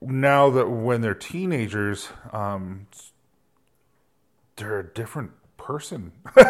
[0.00, 2.86] now that when they're teenagers, um,
[4.56, 5.32] they're a different
[5.72, 6.12] person.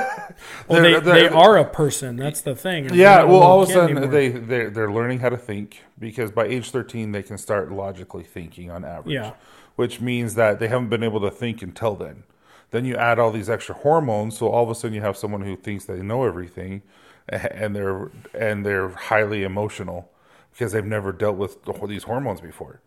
[0.69, 2.17] Well, They're- they, they they're- a person.
[2.17, 2.95] That's the thing.
[2.95, 4.13] Yeah, well, all of a sudden anymore.
[4.13, 8.23] they they're, they're learning how to think because by age thirteen they can start logically
[8.23, 9.15] thinking on average.
[9.15, 9.33] Yeah.
[9.77, 12.23] which means that they haven't been able to think until then.
[12.71, 15.41] Then you add all these extra hormones, so all of a sudden you have someone
[15.43, 16.83] who thinks they know everything,
[17.29, 20.11] and they're and they're highly emotional
[20.53, 22.81] because they've never dealt with the- these hormones before.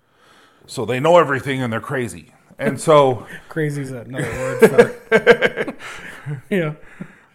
[0.68, 3.26] So they know everything and they're crazy, and so.
[3.50, 5.71] crazy is another word for.
[6.50, 6.76] yeah.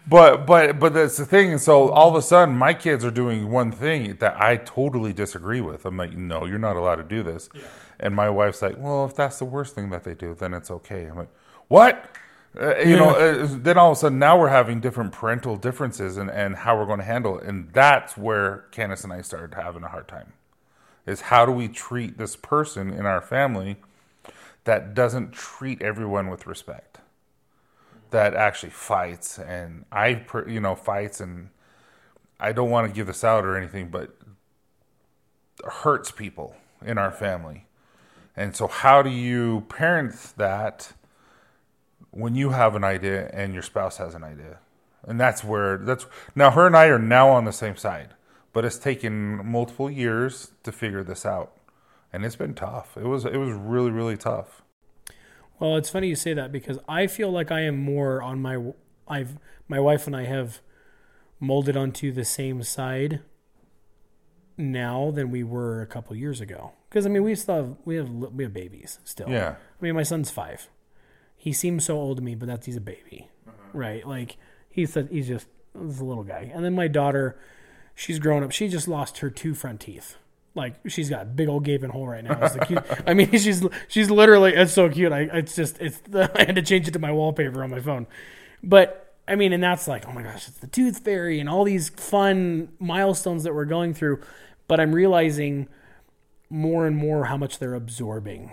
[0.09, 1.51] But but but that's the thing.
[1.51, 5.13] And so all of a sudden, my kids are doing one thing that I totally
[5.13, 5.85] disagree with.
[5.85, 7.49] I'm like, no, you're not allowed to do this.
[7.99, 10.71] And my wife's like, well, if that's the worst thing that they do, then it's
[10.71, 11.07] okay.
[11.07, 11.31] I'm like,
[11.69, 12.09] what?
[12.59, 13.11] Uh, you know.
[13.11, 16.79] Uh, then all of a sudden, now we're having different parental differences and and how
[16.79, 17.45] we're going to handle it.
[17.47, 20.35] And that's where Candace and I started having a hard time.
[21.05, 23.77] Is how do we treat this person in our family
[24.65, 26.99] that doesn't treat everyone with respect?
[28.11, 31.51] That actually fights and I you know fights and
[32.39, 34.17] I don't want to give this out or anything but
[35.65, 37.67] hurts people in our family.
[38.37, 40.93] And so how do you parent that
[42.11, 44.59] when you have an idea and your spouse has an idea?
[45.05, 48.15] And that's where that's now her and I are now on the same side,
[48.53, 51.53] but it's taken multiple years to figure this out.
[52.13, 52.97] And it's been tough.
[52.97, 54.63] It was it was really really tough.
[55.59, 58.73] Well, it's funny you say that because I feel like I am more on my
[59.09, 59.39] I've
[59.69, 60.61] my wife and I have
[61.41, 63.21] molded onto the same side
[64.57, 66.73] now than we were a couple years ago.
[66.89, 69.29] Because I mean, we still have we have we have babies still.
[69.29, 69.57] Yeah.
[69.57, 70.69] I mean, my son's five.
[71.37, 73.55] He seems so old to me, but that's he's a baby, uh-huh.
[73.73, 74.07] right?
[74.07, 74.37] Like
[74.69, 75.47] he's a, he's just
[75.79, 76.51] he's a little guy.
[76.53, 77.39] And then my daughter,
[77.95, 78.51] she's grown up.
[78.51, 80.17] She just lost her two front teeth.
[80.57, 82.39] Like she's got a big old gaping hole right now.
[82.43, 82.83] It's the cute.
[83.07, 85.13] I mean, she's she's literally it's so cute.
[85.13, 88.07] I it's just it's I had to change it to my wallpaper on my phone,
[88.63, 91.63] but I mean, and that's like oh my gosh, it's the tooth fairy and all
[91.63, 94.21] these fun milestones that we're going through.
[94.67, 95.69] But I'm realizing
[96.51, 98.53] more and more how much they're absorbing.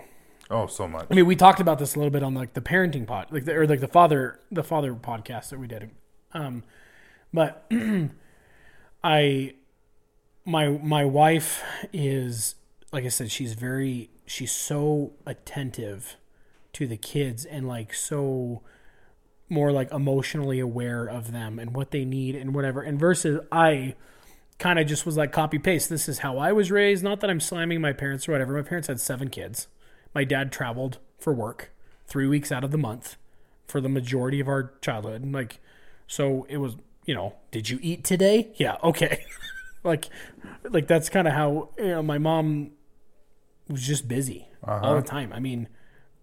[0.50, 1.06] Oh, so much.
[1.10, 3.44] I mean, we talked about this a little bit on like the parenting pod, like
[3.44, 5.90] the, or like the father, the father podcast that we did.
[6.32, 6.64] Um,
[7.32, 7.66] but
[9.04, 9.54] I,
[10.44, 12.56] my my wife is
[12.94, 16.14] like I said, she's very, she's so attentive
[16.74, 18.62] to the kids and like so
[19.48, 22.82] more like emotionally aware of them and what they need and whatever.
[22.82, 23.96] And versus I
[24.60, 25.88] kind of just was like copy paste.
[25.88, 27.02] This is how I was raised.
[27.02, 28.54] Not that I'm slamming my parents or whatever.
[28.54, 29.66] My parents had seven kids.
[30.14, 31.72] My dad traveled for work
[32.06, 33.16] three weeks out of the month
[33.66, 35.32] for the majority of our childhood.
[35.32, 35.58] Like,
[36.06, 36.76] so it was,
[37.06, 38.52] you know, did you eat today?
[38.54, 39.24] Yeah, okay.
[39.84, 40.06] like,
[40.68, 42.72] like that's kind of how you know my mom
[43.68, 45.32] was just busy all the time.
[45.32, 45.68] I mean,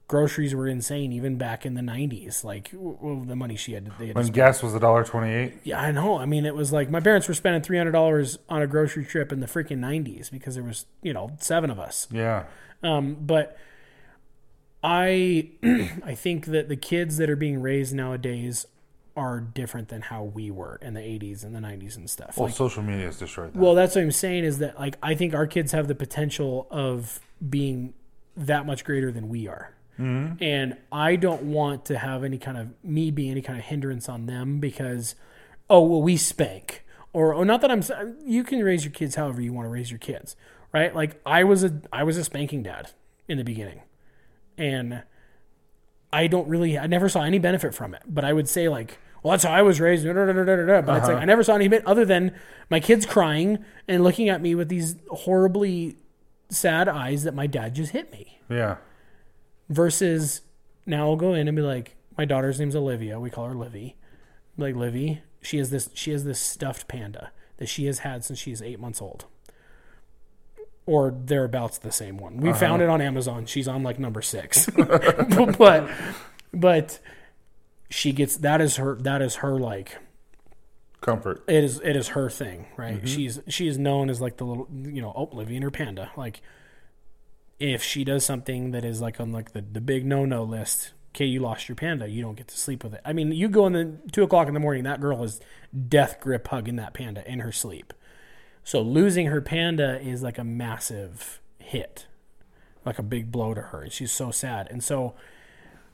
[0.08, 2.44] groceries were insane even back in the '90s.
[2.44, 4.36] Like w- w- the money she had, they had When spend.
[4.36, 5.54] gas was a dollar twenty-eight.
[5.64, 6.18] Yeah, I know.
[6.18, 9.06] I mean, it was like my parents were spending three hundred dollars on a grocery
[9.06, 12.08] trip in the freaking '90s because there was, you know, seven of us.
[12.12, 12.46] Yeah.
[12.84, 13.58] Um, but
[14.84, 15.52] I
[16.04, 18.66] I think that the kids that are being raised nowadays
[19.16, 22.38] are different than how we were in the 80s and the 90s and stuff.
[22.38, 23.60] Well, Like, social media has destroyed that.
[23.60, 26.68] well, that's what I'm saying is that like I think our kids have the potential
[26.72, 27.20] of
[27.50, 27.94] being
[28.38, 29.74] that much greater than we are.
[30.00, 30.42] Mm-hmm.
[30.42, 34.08] And I don't want to have any kind of me be any kind of hindrance
[34.08, 35.16] on them because
[35.70, 37.84] oh well we spank or oh not that I'm
[38.26, 40.36] you can raise your kids however you want to raise your kids
[40.72, 42.92] right like I was a I was a spanking dad
[43.28, 43.82] in the beginning
[44.58, 45.04] and
[46.14, 49.00] I don't really I never saw any benefit from it but I would say like
[49.24, 51.12] well that's how I was raised but it's like uh-huh.
[51.14, 52.36] I never saw any bit other than
[52.70, 55.98] my kids crying and looking at me with these horribly
[56.52, 58.40] sad eyes that my dad just hit me.
[58.50, 58.78] Yeah.
[59.70, 60.42] Versus
[60.86, 63.20] now I'll go in and be like, my daughter's name's Olivia.
[63.20, 63.96] We call her Livy.
[64.58, 68.38] Like Livy, she has this she has this stuffed panda that she has had since
[68.38, 69.26] she's eight months old.
[70.88, 72.38] Or thereabouts the same one.
[72.38, 72.60] We uh-huh.
[72.60, 73.46] found it on Amazon.
[73.46, 74.66] She's on like number six.
[75.58, 75.90] but
[76.54, 77.00] but
[77.90, 79.98] she gets that is her that is her like
[81.02, 81.44] Comfort.
[81.48, 82.98] it is it is her thing, right?
[82.98, 83.06] Mm-hmm.
[83.06, 86.12] She's she is known as like the little you know, oh, Livy and her panda.
[86.18, 86.42] Like
[87.60, 90.94] if she does something that is like on like the, the big no no list,
[91.14, 93.02] okay, you lost your panda, you don't get to sleep with it.
[93.06, 95.40] I mean, you go in the two o'clock in the morning, that girl is
[95.88, 97.94] death grip hugging that panda in her sleep.
[98.64, 102.08] So losing her panda is like a massive hit,
[102.86, 104.68] like a big blow to her, and she's so sad.
[104.70, 105.16] And so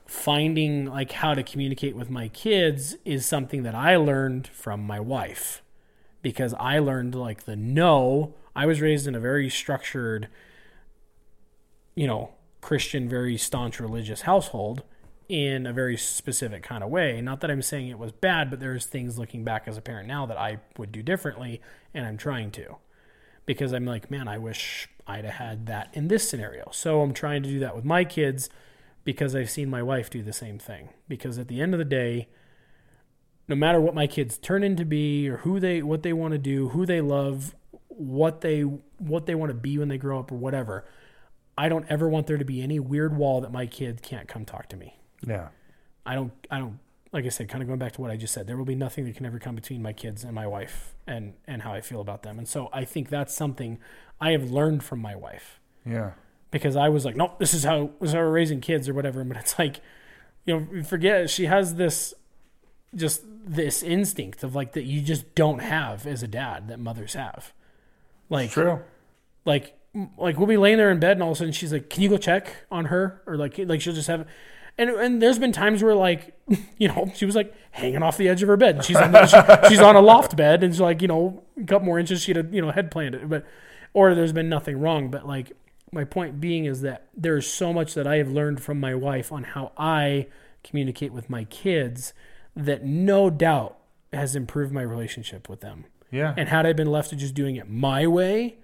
[0.06, 5.00] finding like how to communicate with my kids is something that I learned from my
[5.00, 5.62] wife
[6.22, 8.34] because I learned like the no.
[8.56, 10.28] I was raised in a very structured,
[11.96, 14.84] you know, Christian, very staunch religious household
[15.30, 17.22] in a very specific kind of way.
[17.22, 20.08] Not that I'm saying it was bad, but there's things looking back as a parent
[20.08, 21.62] now that I would do differently,
[21.94, 22.78] and I'm trying to.
[23.46, 26.70] Because I'm like, man, I wish I'd have had that in this scenario.
[26.72, 28.50] So I'm trying to do that with my kids
[29.04, 30.90] because I've seen my wife do the same thing.
[31.08, 32.28] Because at the end of the day,
[33.48, 36.38] no matter what my kids turn into be or who they what they want to
[36.38, 37.56] do, who they love,
[37.88, 40.86] what they what they want to be when they grow up or whatever,
[41.58, 44.44] I don't ever want there to be any weird wall that my kid can't come
[44.44, 44.97] talk to me.
[45.26, 45.48] Yeah.
[46.06, 46.80] I don't I don't
[47.14, 48.76] like I said, kind of going back to what I just said, there will be
[48.76, 51.82] nothing that can ever come between my kids and my wife and and how I
[51.82, 52.38] feel about them.
[52.38, 53.80] And so I think that's something
[54.20, 56.12] I have learned from my wife Yeah.
[56.52, 58.94] because I was like, nope, this is how this is how we're raising kids or
[58.94, 59.24] whatever.
[59.24, 59.80] But it's like,
[60.46, 62.14] you know, forget she has this
[62.96, 67.14] just this instinct of like that you just don't have as a dad that mothers
[67.14, 67.54] have.
[68.30, 68.82] Like True.
[69.46, 69.78] like
[70.18, 72.04] like we'll be laying there in bed and all of a sudden she's like, "Can
[72.04, 74.28] you go check on her?" Or like like she'll just have.
[74.78, 76.36] And, and there's been times where like
[76.78, 78.76] you know she was like hanging off the edge of her bed.
[78.76, 81.44] And she's on the, she- she's on a loft bed and she's like you know
[81.60, 83.30] a couple more inches she'd have you know head planted.
[83.30, 83.46] But
[83.94, 85.10] or there's been nothing wrong.
[85.10, 85.54] But like
[85.92, 89.32] my point being is that there's so much that I have learned from my wife
[89.32, 90.28] on how I
[90.64, 92.14] communicate with my kids
[92.56, 93.78] that no doubt
[94.12, 95.86] has improved my relationship with them.
[96.12, 96.34] Yeah.
[96.38, 98.58] And had I been left to just doing it my way,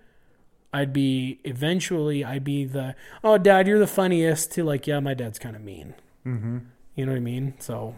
[0.74, 5.14] I'd be eventually I'd be the oh dad you're the funniest to like yeah my
[5.14, 5.94] dad's kind of mean.
[6.26, 6.60] Mm-hmm.
[6.96, 7.54] You know what I mean?
[7.60, 7.96] So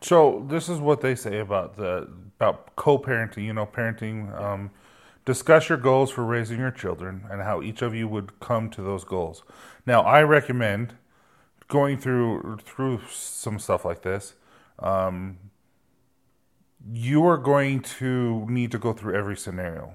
[0.00, 2.08] So this is what they say about the
[2.38, 3.44] about co-parenting.
[3.44, 4.38] You know, parenting.
[4.40, 4.70] Um,
[5.24, 8.82] discuss your goals for raising your children and how each of you would come to
[8.82, 9.42] those goals.
[9.86, 10.94] Now, I recommend
[11.68, 14.34] going through through some stuff like this.
[14.78, 15.38] Um,
[16.92, 19.94] you are going to need to go through every scenario,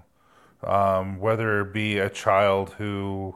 [0.64, 3.36] um, whether it be a child who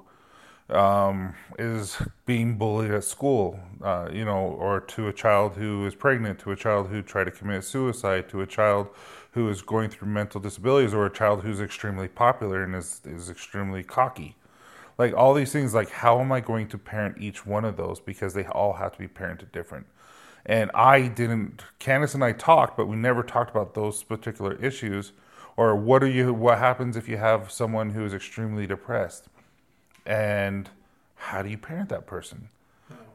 [0.69, 5.95] um, is being bullied at school, uh, you know, or to a child who is
[5.95, 8.88] pregnant, to a child who tried to commit suicide, to a child
[9.32, 13.30] who is going through mental disabilities, or a child who's extremely popular and is, is
[13.30, 14.36] extremely cocky.
[14.97, 17.99] Like all these things, like how am I going to parent each one of those
[17.99, 19.88] because they all have to be parented different.
[20.45, 21.63] And I didn't.
[21.80, 25.13] Candace and I talked, but we never talked about those particular issues,
[25.56, 26.34] or what are you?
[26.34, 29.30] What happens if you have someone who is extremely depressed?
[30.05, 30.69] And
[31.15, 32.49] how do you parent that person?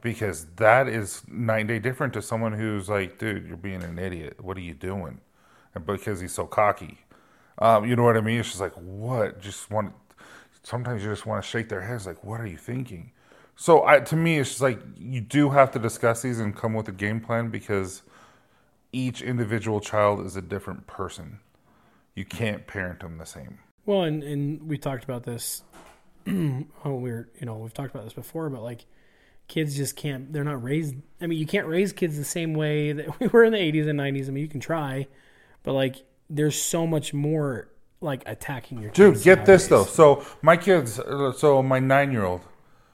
[0.01, 3.99] Because that is night and day different to someone who's like, dude, you're being an
[3.99, 4.43] idiot.
[4.43, 5.19] What are you doing?
[5.75, 6.99] And because he's so cocky,
[7.59, 8.39] um, you know what I mean?
[8.39, 9.41] It's just like, what?
[9.41, 9.93] Just want.
[10.63, 13.11] Sometimes you just want to shake their heads, like, what are you thinking?
[13.55, 16.73] So I, to me, it's just like you do have to discuss these and come
[16.73, 18.03] with a game plan because
[18.93, 21.39] each individual child is a different person.
[22.15, 23.59] You can't parent them the same.
[23.85, 25.63] well and and we talked about this.
[26.85, 28.85] oh, we're you know we've talked about this before, but like
[29.47, 30.31] kids just can't.
[30.31, 30.95] They're not raised.
[31.19, 33.89] I mean, you can't raise kids the same way that we were in the '80s
[33.89, 34.27] and '90s.
[34.27, 35.07] I mean, you can try,
[35.63, 35.97] but like
[36.29, 37.69] there's so much more
[38.01, 39.83] like attacking your Dude, get this though.
[39.83, 42.41] So my kids, uh, so my nine-year-old,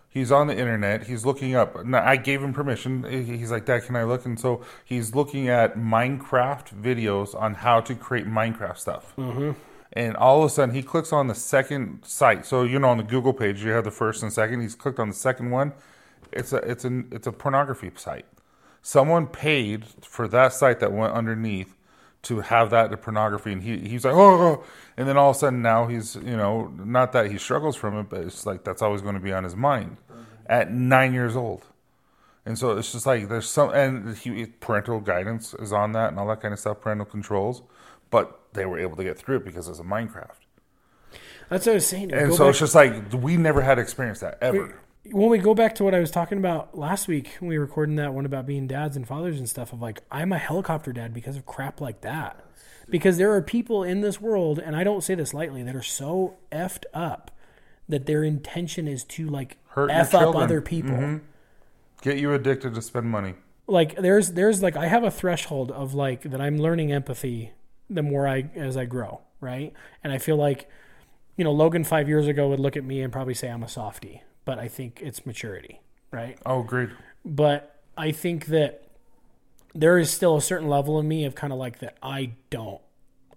[0.10, 1.06] he's on the internet.
[1.06, 1.86] He's looking up.
[1.86, 3.04] Now, I gave him permission.
[3.04, 7.82] He's like, "Dad, can I look?" And so he's looking at Minecraft videos on how
[7.82, 9.14] to create Minecraft stuff.
[9.18, 9.52] Mm-hmm.
[9.96, 12.46] And all of a sudden, he clicks on the second site.
[12.46, 14.62] So you know, on the Google page, you have the first and second.
[14.62, 15.74] He's clicked on the second one.
[16.32, 18.26] It's a it's a it's a pornography site.
[18.82, 21.76] Someone paid for that site that went underneath
[22.26, 24.64] to have that the pornography, and he he's like, oh, oh,", oh.
[24.98, 27.98] and then all of a sudden now he's you know not that he struggles from
[27.98, 29.98] it, but it's like that's always going to be on his mind
[30.48, 31.66] at nine years old,
[32.46, 36.20] and so it's just like there's some and he, parental guidance is on that and
[36.20, 37.62] all that kind of stuff, parental controls,
[38.10, 40.32] but they were able to get through it because it's a Minecraft.
[41.50, 42.12] That's what I was saying.
[42.14, 44.80] And Go so back- it's just like we never had experienced that ever.
[45.12, 47.66] when we go back to what I was talking about last week when we were
[47.66, 50.92] recording that one about being dads and fathers and stuff of like I'm a helicopter
[50.92, 52.42] dad because of crap like that.
[52.90, 55.82] Because there are people in this world, and I don't say this lightly, that are
[55.82, 57.32] so effed up
[57.90, 60.44] that their intention is to like Hurt f up children.
[60.44, 60.92] other people.
[60.92, 61.18] Mm-hmm.
[62.02, 63.34] Get you addicted to spend money.
[63.68, 67.52] Like there's there's like I have a threshold of like that I'm learning empathy
[67.90, 69.74] the more I as I grow, right?
[70.04, 70.70] And I feel like
[71.38, 73.68] you know Logan five years ago would look at me and probably say I'm a
[73.70, 75.82] softie, but I think it's maturity,
[76.12, 76.38] right?
[76.46, 76.90] Oh, agreed.
[77.24, 78.84] but I think that
[79.74, 82.82] there is still a certain level in me of kind of like that I don't,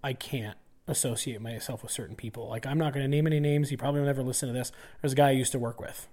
[0.03, 2.47] I can't associate myself with certain people.
[2.47, 3.71] Like I'm not going to name any names.
[3.71, 4.71] You probably will never listen to this.
[5.01, 6.07] There's a guy I used to work with.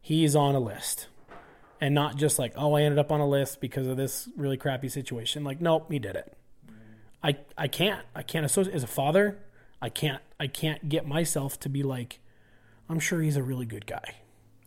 [0.00, 1.06] He's on a list,
[1.80, 4.56] and not just like oh I ended up on a list because of this really
[4.56, 5.44] crappy situation.
[5.44, 6.36] Like nope, he did it.
[7.22, 9.38] I I can't I can't associate as a father.
[9.80, 12.18] I can't I can't get myself to be like
[12.88, 14.16] I'm sure he's a really good guy.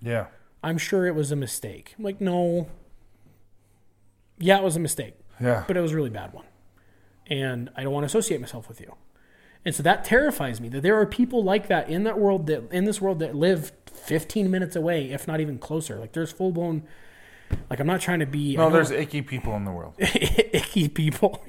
[0.01, 0.27] Yeah.
[0.63, 1.93] I'm sure it was a mistake.
[1.97, 2.67] I'm like, no.
[4.39, 5.63] Yeah, it was a mistake, Yeah.
[5.67, 6.45] but it was a really bad one.
[7.27, 8.95] And I don't want to associate myself with you.
[9.63, 12.71] And so that terrifies me that there are people like that in that world that
[12.71, 15.97] in this world that live 15 minutes away, if not even closer.
[15.97, 16.83] Like there's full blown
[17.69, 19.93] like I'm not trying to be I no, there's icky people in the world.
[19.99, 21.43] icky people.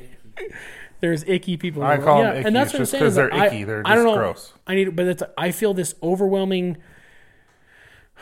[1.01, 1.83] There's icky people.
[1.83, 2.27] I call world.
[2.27, 3.03] them icky and that's what I'm just saying.
[3.05, 3.65] 'cause is that they're I- icky.
[3.65, 4.17] They're I don't know.
[4.17, 4.53] gross.
[4.67, 5.23] I need, but it's.
[5.37, 6.77] I feel this overwhelming.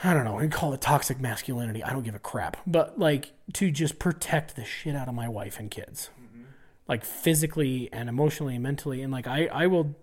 [0.03, 0.35] I don't know.
[0.35, 1.83] We call it toxic masculinity.
[1.83, 2.57] I don't give a crap.
[2.66, 6.45] But like to just protect the shit out of my wife and kids, mm-hmm.
[6.89, 9.95] like physically and emotionally and mentally, and like I, I will.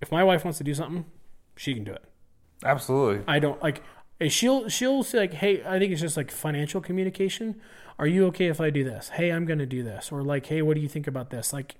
[0.00, 1.04] If my wife wants to do something,
[1.56, 2.04] she can do it.
[2.64, 3.22] Absolutely.
[3.28, 3.82] I don't like.
[4.28, 7.60] She'll she'll say like, hey, I think it's just like financial communication.
[8.00, 9.10] Are you okay if I do this?
[9.10, 11.52] Hey, I'm gonna do this, or like, hey, what do you think about this?
[11.52, 11.76] Like,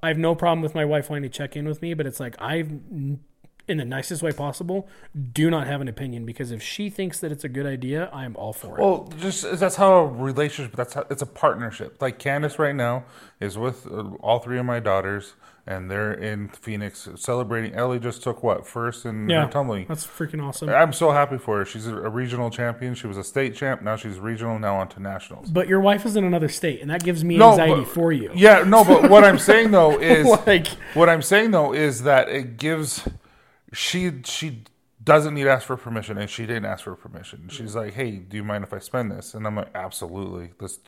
[0.00, 2.20] I have no problem with my wife wanting to check in with me, but it's
[2.20, 3.18] like I've, in
[3.66, 4.88] the nicest way possible,
[5.32, 8.24] do not have an opinion because if she thinks that it's a good idea, I
[8.24, 8.82] am all for it.
[8.82, 10.76] Well, just that's how a relationship.
[10.76, 12.00] That's how it's a partnership.
[12.00, 13.04] Like Candace right now
[13.40, 15.34] is with uh, all three of my daughters,
[15.68, 17.74] and they're in Phoenix celebrating.
[17.74, 19.84] Ellie just took what first in yeah, tumbling.
[19.86, 20.70] that's freaking awesome.
[20.70, 21.64] I'm so happy for her.
[21.66, 22.94] She's a, a regional champion.
[22.94, 23.82] She was a state champ.
[23.82, 24.58] Now she's regional.
[24.58, 25.50] Now on to nationals.
[25.50, 28.12] But your wife is in another state, and that gives me No, anxiety but- for
[28.12, 28.30] you.
[28.34, 32.30] Yeah, no, but what I'm saying though is Like- what I'm saying though is that
[32.30, 33.06] it gives
[33.72, 34.64] she she
[35.04, 37.48] doesn't need to ask for permission and she didn't ask for permission.
[37.50, 40.52] She's like, "Hey, do you mind if I spend this?" And I'm like, "Absolutely.
[40.60, 40.78] Let's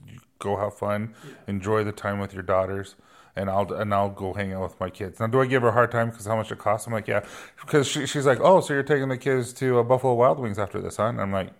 [0.40, 1.14] go have fun.
[1.46, 2.96] Enjoy the time with your daughters."
[3.36, 5.20] And I'll and I'll go hang out with my kids.
[5.20, 6.88] Now, do I give her a hard time because how much it costs?
[6.88, 7.24] I'm like, yeah,
[7.60, 10.58] because she, she's like, oh, so you're taking the kids to uh, Buffalo Wild Wings
[10.58, 11.04] after this, huh?
[11.04, 11.50] And I'm like,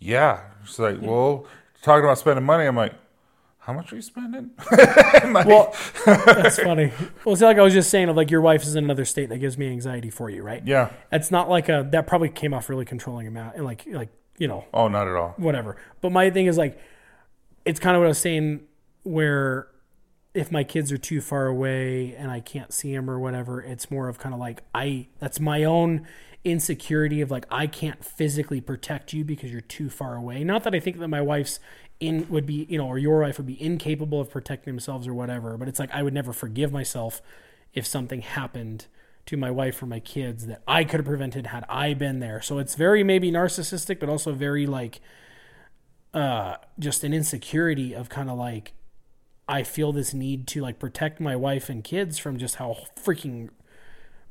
[0.00, 0.40] yeah.
[0.64, 1.46] She's like, well,
[1.80, 2.66] talking about spending money.
[2.66, 2.94] I'm like,
[3.60, 4.50] how much are you spending?
[5.46, 5.74] Well,
[6.04, 6.92] that's funny.
[7.24, 9.28] Well, it's like I was just saying, of like your wife is in another state
[9.28, 10.62] that gives me anxiety for you, right?
[10.66, 10.90] yeah.
[11.10, 14.08] That's not like a that probably came off really controlling amount and like like
[14.38, 15.34] you know Oh, not at all.
[15.36, 15.76] whatever.
[16.00, 16.78] But my thing is like,
[17.64, 18.60] it's kind of what I was saying,
[19.02, 19.68] where
[20.34, 23.90] if my kids are too far away and I can't see them or whatever, it's
[23.90, 26.06] more of kind of like I that's my own
[26.44, 30.42] insecurity of like I can't physically protect you because you're too far away.
[30.42, 31.60] Not that I think that my wife's
[32.00, 35.14] in would be you know or your wife would be incapable of protecting themselves or
[35.14, 37.20] whatever, but it's like I would never forgive myself
[37.74, 38.86] if something happened
[39.26, 42.40] to my wife or my kids that I could have prevented had I been there.
[42.42, 45.00] So it's very maybe narcissistic, but also very like
[46.14, 48.72] uh just an insecurity of kind of like
[49.48, 53.50] I feel this need to like protect my wife and kids from just how freaking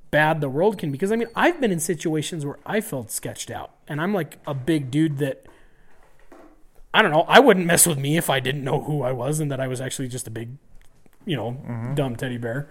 [0.09, 0.93] bad the world can be.
[0.93, 4.39] Because I mean, I've been in situations where I felt sketched out, and I'm like
[4.47, 5.45] a big dude that
[6.93, 7.25] I don't know.
[7.27, 9.67] I wouldn't mess with me if I didn't know who I was and that I
[9.67, 10.57] was actually just a big,
[11.25, 12.69] you know, dumb teddy bear.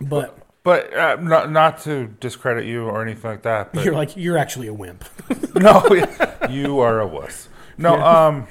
[0.00, 3.72] But But uh, not not to discredit you or anything like that.
[3.72, 5.04] But you're like you're actually a wimp.
[5.54, 5.84] no,
[6.50, 7.48] you are a wuss.
[7.78, 8.46] No, um,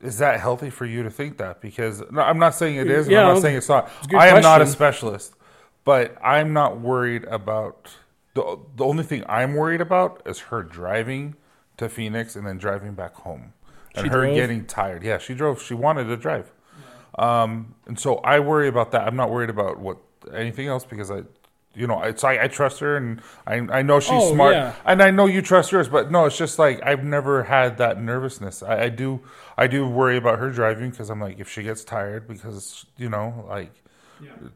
[0.00, 1.60] is that healthy for you to think that?
[1.60, 3.08] Because no, I'm not saying it is.
[3.08, 3.90] Yeah, I'm not saying it's not.
[4.08, 5.34] good I am not a specialist,
[5.84, 7.96] but I'm not worried about
[8.34, 11.36] the the only thing I'm worried about is her driving
[11.78, 13.52] to Phoenix and then driving back home,
[13.94, 14.34] and She her drove?
[14.34, 15.02] getting tired.
[15.02, 15.62] Yeah, she drove.
[15.62, 16.52] She wanted to drive,
[17.18, 19.06] um, and so I worry about that.
[19.06, 19.98] I'm not worried about what
[20.32, 21.22] anything else because I.
[21.76, 24.72] You know, it's I, I trust her, and I I know she's Oh, smart, yeah.
[24.84, 28.00] and I know you trust yours, but no, it's just like I've never had that
[28.00, 28.62] nervousness.
[28.62, 29.20] I, I do,
[29.58, 33.10] I do worry about her driving because I'm like, if she gets tired, because you
[33.10, 33.72] know, like,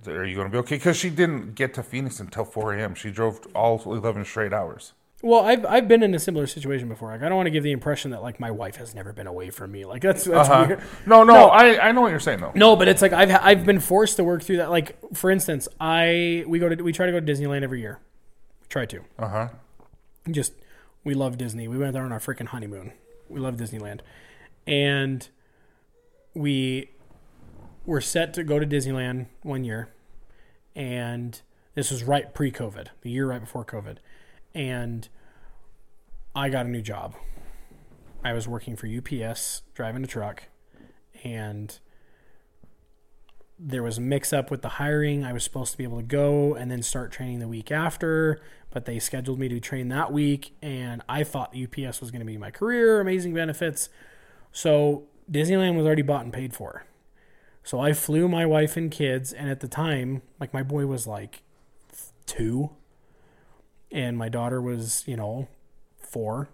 [0.06, 0.76] are you going to be okay?
[0.76, 2.94] Because she didn't get to Phoenix until 4 a.m.
[2.94, 4.94] She drove all 11 straight hours.
[5.22, 7.10] Well, I've I've been in a similar situation before.
[7.10, 9.26] Like I don't want to give the impression that like my wife has never been
[9.26, 9.84] away from me.
[9.84, 10.64] Like that's that's Uh-huh.
[10.68, 10.80] weird.
[11.04, 11.48] No, no, No.
[11.48, 12.52] I, I know what you're saying though.
[12.54, 14.70] No, but it's like I've I've been forced to work through that.
[14.70, 17.98] Like for instance, I we go to we try to go to Disneyland every year.
[18.62, 19.00] We try to.
[19.18, 19.48] Uh huh.
[20.30, 20.54] just
[21.04, 21.68] we love Disney.
[21.68, 22.92] We went there on our freaking honeymoon.
[23.28, 24.00] We love Disneyland,
[24.66, 25.28] and
[26.34, 26.90] we
[27.84, 29.88] were set to go to Disneyland one year,
[30.74, 31.40] and
[31.74, 33.96] this was right pre-COVID, the year right before COVID,
[34.54, 35.08] and
[36.34, 37.14] I got a new job.
[38.22, 40.44] I was working for UPS, driving a truck,
[41.24, 41.78] and
[43.58, 45.24] there was a mix up with the hiring.
[45.24, 48.40] I was supposed to be able to go and then start training the week after,
[48.70, 52.26] but they scheduled me to train that week, and I thought UPS was going to
[52.26, 53.90] be my career, amazing benefits.
[54.52, 56.84] So Disneyland was already bought and paid for.
[57.62, 61.06] So I flew my wife and kids, and at the time, like my boy was
[61.06, 61.42] like
[62.26, 62.70] two,
[63.92, 65.48] and my daughter was, you know,
[65.98, 66.48] 4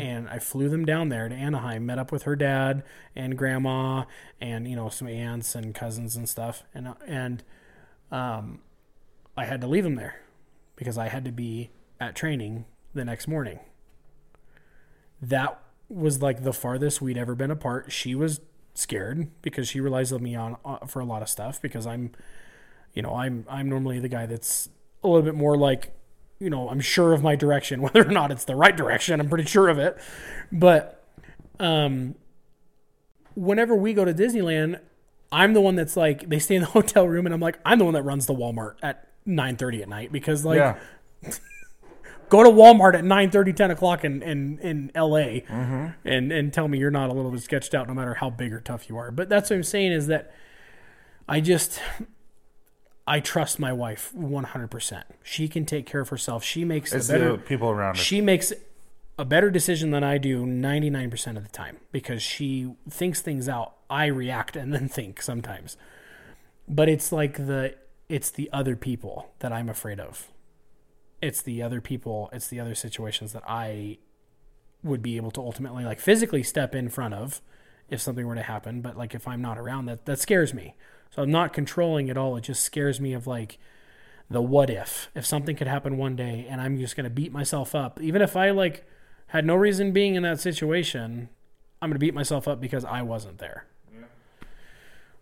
[0.00, 2.82] And I flew them down there to Anaheim, met up with her dad
[3.14, 4.04] and grandma,
[4.40, 7.44] and you know some aunts and cousins and stuff, and and
[8.10, 8.60] um,
[9.36, 10.22] I had to leave them there
[10.76, 12.64] because I had to be at training
[12.94, 13.60] the next morning.
[15.22, 17.92] That was like the farthest we'd ever been apart.
[17.92, 18.40] She was
[18.74, 22.12] scared because she relies on me on uh, for a lot of stuff because I'm,
[22.94, 24.68] you know, I'm I'm normally the guy that's
[25.04, 25.92] a little bit more like,
[26.40, 29.20] you know, I'm sure of my direction, whether or not it's the right direction.
[29.20, 29.96] I'm pretty sure of it,
[30.50, 31.04] but
[31.60, 32.16] um,
[33.34, 34.80] whenever we go to Disneyland,
[35.30, 37.78] I'm the one that's like they stay in the hotel room, and I'm like I'm
[37.78, 40.78] the one that runs the Walmart at 9:30 at night because like yeah.
[42.30, 45.40] go to Walmart at 9 10 o'clock in, in, in LA
[46.04, 48.52] and, and tell me you're not a little bit sketched out no matter how big
[48.52, 49.10] or tough you are.
[49.10, 50.32] But that's what I'm saying is that
[51.28, 51.80] I just,
[53.10, 55.02] I trust my wife 100%.
[55.24, 56.44] She can take care of herself.
[56.44, 58.02] She makes It's better, the people around her.
[58.02, 58.52] she makes
[59.18, 63.74] a better decision than I do 99% of the time because she thinks things out.
[63.90, 65.76] I react and then think sometimes.
[66.68, 67.74] But it's like the
[68.08, 70.28] it's the other people that I'm afraid of.
[71.20, 73.98] It's the other people, it's the other situations that I
[74.84, 77.42] would be able to ultimately like physically step in front of
[77.88, 80.76] if something were to happen, but like if I'm not around that that scares me.
[81.10, 82.36] So I'm not controlling it all.
[82.36, 83.58] It just scares me of like
[84.30, 87.32] the what if if something could happen one day and i'm just going to beat
[87.32, 88.86] myself up even if i like
[89.28, 91.28] had no reason being in that situation
[91.82, 93.66] i'm going to beat myself up because i wasn't there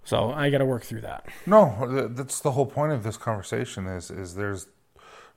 [0.04, 3.86] so i got to work through that No, that's the whole point of this conversation.
[3.86, 4.66] Is is there's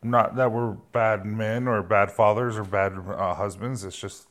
[0.03, 3.83] not that we're bad men or bad fathers or bad uh, husbands.
[3.83, 4.27] It's just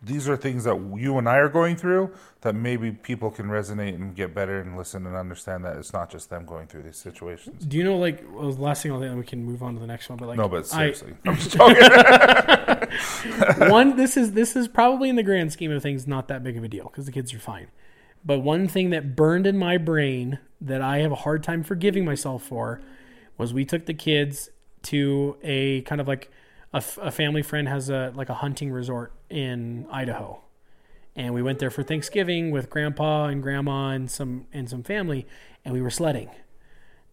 [0.00, 3.96] these are things that you and I are going through that maybe people can resonate
[3.96, 6.96] and get better and listen and understand that it's not just them going through these
[6.96, 7.64] situations.
[7.64, 9.86] do you know like well, the last thing i'll we can move on to the
[9.86, 11.76] next one but like No, but seriously, I'm just joking.
[13.70, 16.56] one this is this is probably in the grand scheme of things not that big
[16.56, 17.66] of a deal because the kids are fine
[18.24, 22.04] but one thing that burned in my brain that i have a hard time forgiving
[22.04, 22.80] myself for
[23.36, 24.50] was we took the kids
[24.82, 26.30] to a kind of like
[26.72, 30.40] a family friend has a like a hunting resort in idaho.
[31.16, 35.26] And we went there for thanksgiving with grandpa and grandma and some and some family
[35.64, 36.30] and we were sledding.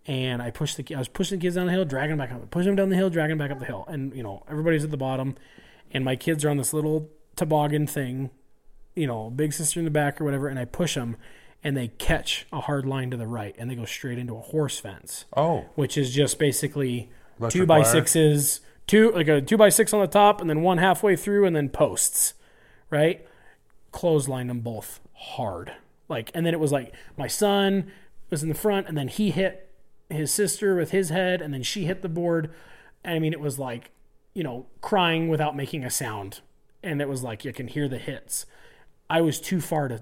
[0.08, 2.32] And I pushed the I was pushing the kids down the hill, dragging them back
[2.32, 4.44] up, pushing them down the hill, dragging them back up the hill, and you know
[4.50, 5.36] everybody's at the bottom,
[5.92, 8.30] and my kids are on this little toboggan thing,
[8.96, 11.18] you know, big sister in the back or whatever, and I push them,
[11.64, 14.42] and they catch a hard line to the right, and they go straight into a
[14.42, 17.10] horse fence, oh, which is just basically
[17.40, 17.86] Electric two by wire?
[17.86, 21.46] sixes, two like a two by six on the top, and then one halfway through,
[21.46, 22.34] and then posts,
[22.90, 23.26] right?
[23.92, 25.74] Clothesline them both hard,
[26.10, 27.92] like, and then it was like my son
[28.30, 29.70] was in the front, and then he hit
[30.10, 32.52] his sister with his head, and then she hit the board.
[33.04, 33.92] And I mean, it was like,
[34.34, 36.42] you know, crying without making a sound.
[36.84, 38.46] And it was like, you can hear the hits.
[39.10, 40.02] I was too far to,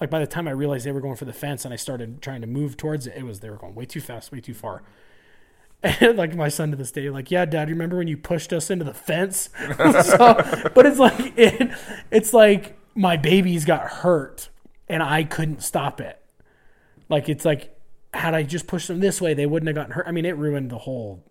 [0.00, 2.20] like, by the time I realized they were going for the fence and I started
[2.22, 4.54] trying to move towards it, it was, they were going way too fast, way too
[4.54, 4.82] far.
[5.82, 8.52] And like my son to this day, like, yeah, dad, you remember when you pushed
[8.52, 9.48] us into the fence?
[9.76, 11.70] so, but it's like, it,
[12.10, 14.48] it's like my babies got hurt
[14.88, 16.20] and I couldn't stop it.
[17.08, 17.76] Like, it's like,
[18.12, 20.06] had I just pushed them this way, they wouldn't have gotten hurt.
[20.06, 21.24] I mean, it ruined the whole,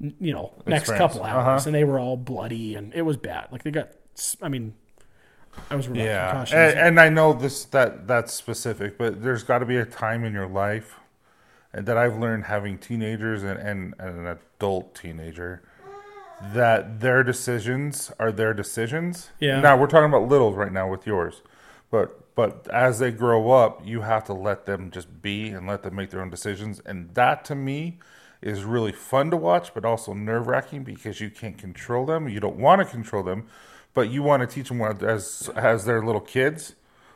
[0.00, 1.68] you know, next couple hours, Uh-huh.
[1.68, 3.48] and they were all bloody, and it was bad.
[3.52, 3.90] Like they got,
[4.40, 4.74] I mean,
[5.70, 9.66] I was yeah, and, and I know this that that's specific, but there's got to
[9.66, 10.99] be a time in your life
[11.72, 15.62] that I've learned having teenagers and, and, and an adult teenager
[16.42, 19.30] that their decisions are their decisions.
[19.38, 19.60] Yeah.
[19.60, 21.42] Now we're talking about littles right now with yours,
[21.90, 25.82] but but as they grow up, you have to let them just be and let
[25.82, 27.98] them make their own decisions, and that to me
[28.40, 32.28] is really fun to watch, but also nerve wracking because you can't control them.
[32.28, 33.46] You don't want to control them,
[33.92, 36.74] but you want to teach them what, as as their little kids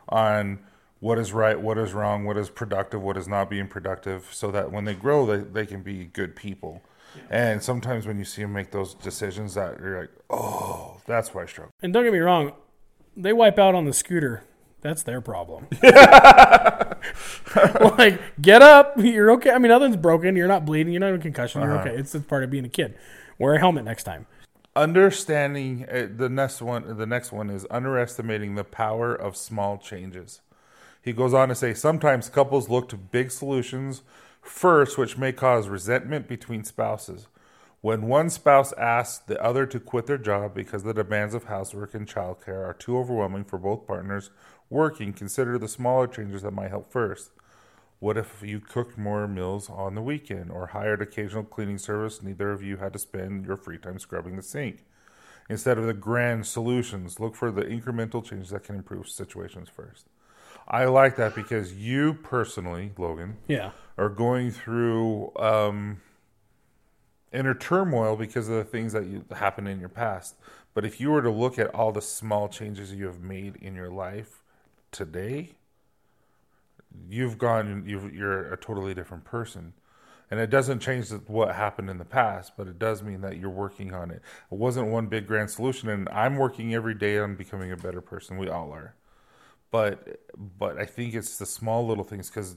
[0.08, 0.58] on
[1.04, 4.50] what is right, what is wrong, what is productive, what is not being productive, so
[4.50, 6.80] that when they grow, they, they can be good people.
[7.28, 11.42] And sometimes when you see them make those decisions, that you're like, oh, that's why
[11.42, 11.72] I struggle.
[11.82, 12.52] And don't get me wrong,
[13.14, 14.44] they wipe out on the scooter.
[14.80, 15.66] That's their problem.
[17.98, 18.94] like, get up.
[18.96, 19.50] You're okay.
[19.50, 20.36] I mean, nothing's broken.
[20.36, 20.94] You're not bleeding.
[20.94, 21.60] You're not in concussion.
[21.60, 21.94] You're okay.
[21.94, 22.96] It's, it's part of being a kid.
[23.38, 24.26] Wear a helmet next time.
[24.74, 30.40] understanding uh, the next one the next one is underestimating the power of small changes
[31.04, 34.02] he goes on to say sometimes couples look to big solutions
[34.40, 37.28] first which may cause resentment between spouses
[37.80, 41.94] when one spouse asks the other to quit their job because the demands of housework
[41.94, 44.30] and childcare are too overwhelming for both partners
[44.70, 47.30] working consider the smaller changes that might help first
[48.04, 52.22] what if you cooked more meals on the weekend or hired occasional cleaning service?
[52.22, 54.84] Neither of you had to spend your free time scrubbing the sink.
[55.48, 60.06] Instead of the grand solutions, look for the incremental changes that can improve situations first.
[60.66, 63.72] I like that because you personally, Logan, Yeah.
[63.98, 66.00] are going through um,
[67.32, 70.36] inner turmoil because of the things that you, happened in your past.
[70.72, 73.74] But if you were to look at all the small changes you have made in
[73.74, 74.42] your life
[74.90, 75.52] today,
[77.08, 79.72] you've gone you've, you're a totally different person
[80.30, 83.50] and it doesn't change what happened in the past but it does mean that you're
[83.50, 87.34] working on it it wasn't one big grand solution and i'm working every day on
[87.34, 88.94] becoming a better person we all are
[89.74, 90.20] but
[90.58, 92.56] but i think it's the small little things because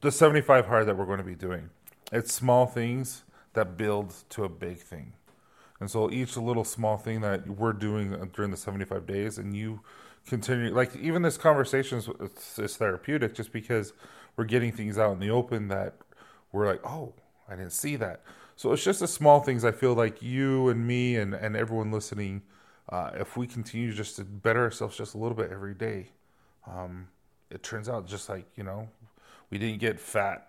[0.00, 1.70] the 75 hard that we're going to be doing
[2.12, 3.24] it's small things
[3.54, 5.14] that build to a big thing.
[5.80, 9.80] And so each little small thing that we're doing during the 75 days and you
[10.26, 13.92] continue like even this conversation is, therapeutic just because
[14.36, 15.96] we're getting things out in the open that
[16.50, 17.12] we're like oh
[17.48, 18.22] i didn't see that.
[18.56, 19.64] So it's just the small things.
[19.64, 22.42] I feel like you and me and, and everyone listening
[22.88, 26.08] uh, if we continue just to better ourselves just a little bit every day
[26.66, 27.08] um,
[27.50, 28.88] it turns out just like you know
[29.50, 30.48] we didn't get fat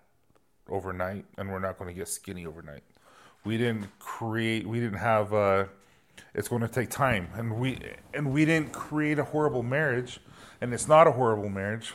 [0.70, 2.84] overnight and we're not going to get skinny overnight.
[3.44, 5.66] We didn't create we didn't have uh
[6.34, 7.28] it's going to take time.
[7.36, 7.80] And we
[8.14, 10.20] and we didn't create a horrible marriage
[10.62, 11.94] and it's not a horrible marriage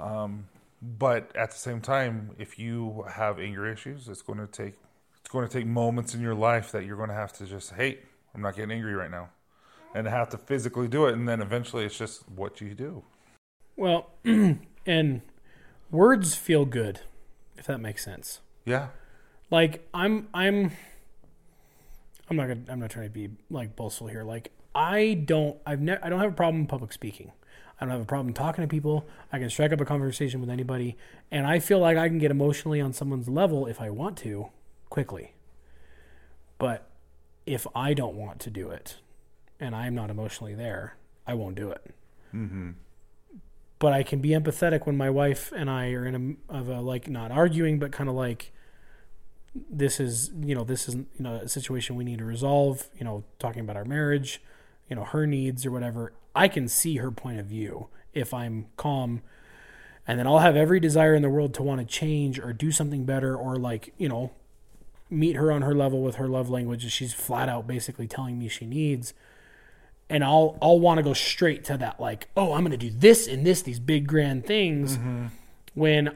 [0.00, 0.46] um
[0.80, 4.74] but at the same time if you have anger issues it's going to take
[5.20, 7.74] it's going to take moments in your life that you're going to have to just
[7.74, 7.98] hey
[8.34, 9.28] i'm not getting angry right now
[9.94, 13.02] and have to physically do it and then eventually it's just what you do
[13.76, 14.10] Well,
[14.86, 15.20] and
[15.90, 17.00] words feel good,
[17.56, 18.40] if that makes sense.
[18.64, 18.88] yeah
[19.50, 20.72] Like I'm I'm
[22.30, 24.22] I'm not gonna I'm not trying to be like boastful here.
[24.22, 27.32] Like I don't I've never I don't have a problem public speaking.
[27.80, 29.06] I don't have a problem talking to people.
[29.32, 30.96] I can strike up a conversation with anybody,
[31.32, 34.48] and I feel like I can get emotionally on someone's level if I want to,
[34.88, 35.34] quickly.
[36.58, 36.88] But
[37.44, 38.98] if I don't want to do it,
[39.62, 40.96] and I'm not emotionally there,
[41.26, 41.94] I won't do it.
[42.34, 42.70] Mm-hmm.
[43.78, 46.80] But I can be empathetic when my wife and I are in a of a
[46.80, 48.52] like not arguing, but kind of like
[49.54, 53.04] this is you know this is you know a situation we need to resolve you
[53.04, 54.40] know talking about our marriage
[54.88, 58.66] you know her needs or whatever i can see her point of view if i'm
[58.78, 59.20] calm
[60.06, 62.70] and then i'll have every desire in the world to want to change or do
[62.70, 64.30] something better or like you know
[65.10, 68.38] meet her on her level with her love language that she's flat out basically telling
[68.38, 69.12] me she needs
[70.12, 72.90] and i'll i'll want to go straight to that like oh i'm going to do
[72.90, 74.98] this and this these big grand things
[75.74, 76.14] when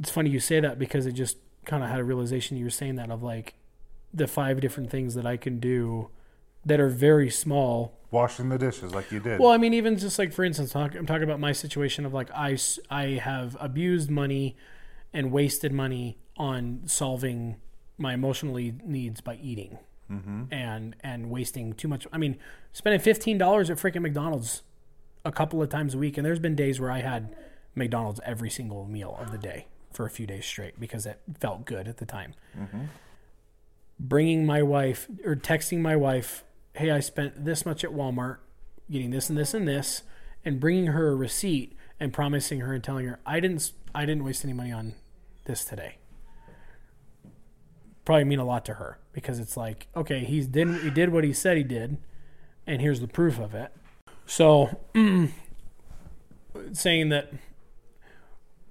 [0.00, 2.70] it's funny you say that because it just kind of had a realization you were
[2.70, 3.54] saying that of like
[4.12, 6.08] the five different things that I can do
[6.64, 7.98] that are very small.
[8.10, 11.06] washing the dishes like you did Well, I mean, even just like for instance, I'm
[11.06, 12.56] talking about my situation of like I
[12.90, 14.56] I have abused money
[15.12, 17.56] and wasted money on solving
[17.98, 19.78] my emotional needs by eating
[20.10, 20.52] Mm-hmm.
[20.52, 22.06] and and wasting too much.
[22.12, 22.36] I mean,
[22.72, 24.62] spending fifteen dollars at freaking McDonald's
[25.24, 27.34] a couple of times a week, and there's been days where I had
[27.74, 31.64] McDonald's every single meal of the day for a few days straight because it felt
[31.64, 32.34] good at the time.
[32.58, 32.84] Mm-hmm.
[33.98, 36.44] Bringing my wife or texting my wife,
[36.74, 38.38] "Hey, I spent this much at Walmart,
[38.90, 40.02] getting this and this and this,"
[40.44, 44.24] and bringing her a receipt and promising her and telling her, "I didn't, I didn't
[44.24, 44.94] waste any money on
[45.46, 45.96] this today."
[48.04, 51.24] Probably mean a lot to her because it's like, okay, he's did he did what
[51.24, 51.96] he said he did,
[52.66, 53.72] and here's the proof of it.
[54.26, 54.80] So,
[56.72, 57.32] saying that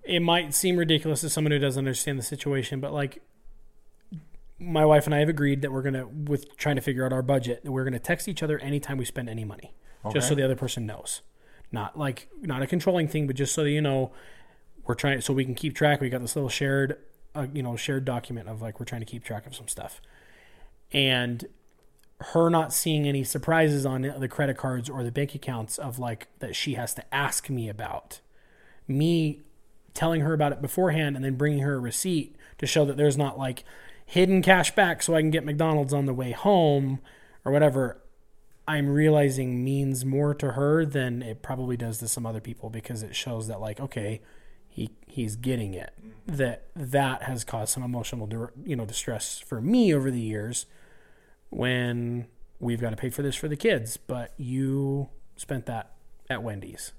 [0.04, 3.22] it might seem ridiculous to someone who doesn't understand the situation, but like
[4.60, 7.22] my wife and I have agreed that we're gonna with trying to figure out our
[7.22, 9.74] budget that we're gonna text each other anytime we spend any money,
[10.12, 11.22] just so the other person knows.
[11.72, 14.12] Not like not a controlling thing, but just so that you know
[14.86, 16.02] we're trying so we can keep track.
[16.02, 16.98] We got this little shared
[17.36, 20.02] a you know shared document of like we're trying to keep track of some stuff,
[20.92, 21.46] and
[22.20, 26.28] her not seeing any surprises on the credit cards or the bank accounts of like
[26.40, 28.22] that she has to ask me about,
[28.88, 29.42] me
[29.94, 33.18] telling her about it beforehand and then bringing her a receipt to show that there's
[33.18, 33.64] not like
[34.06, 37.00] hidden cash back so I can get McDonald's on the way home
[37.44, 38.02] or whatever.
[38.68, 43.04] I'm realizing means more to her than it probably does to some other people because
[43.04, 44.22] it shows that like okay,
[44.74, 45.94] he he's getting it.
[46.26, 48.30] That that has caused some emotional
[48.66, 50.66] you know distress for me over the years
[51.50, 52.28] when
[52.60, 55.92] we've got to pay for this for the kids, but you spent that
[56.30, 56.94] at Wendy's.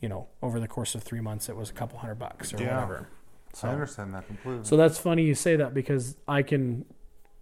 [0.00, 2.58] You know, over the course of three months, it was a couple hundred bucks or
[2.62, 2.74] Yeah.
[2.74, 3.08] whatever.
[3.62, 4.64] I understand that completely.
[4.64, 6.84] So that's funny you say that because I can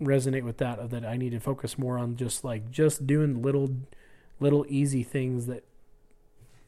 [0.00, 3.40] resonate with that of that I need to focus more on just like just doing
[3.42, 3.70] little
[4.40, 5.64] little easy things that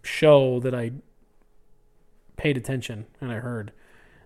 [0.03, 0.93] show that I
[2.37, 3.73] paid attention and I heard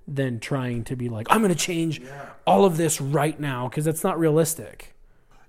[0.06, 2.00] than trying to be like I'm going to change
[2.46, 4.94] all of this right now because that's not realistic.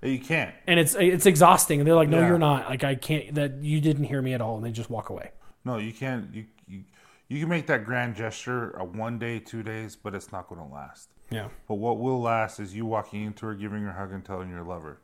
[0.02, 0.54] you can't.
[0.68, 2.28] And it's it's exhausting and they're like no Yeah.
[2.28, 2.70] you're not.
[2.70, 5.32] Like I can't that you didn't hear me at all and they just walk away.
[5.64, 6.34] No, you can't.
[6.34, 6.84] You you,
[7.30, 10.60] you can make that grand gesture a one day, two days, but it's not going
[10.60, 11.10] to last.
[11.32, 11.50] Yeah.
[11.68, 14.50] But what will last is you walking into her, giving her a hug, and telling
[14.50, 15.00] your lover.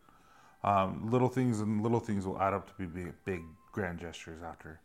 [0.64, 3.42] Um, little things and little things will add up to be big, big
[3.72, 4.80] grand gestures after.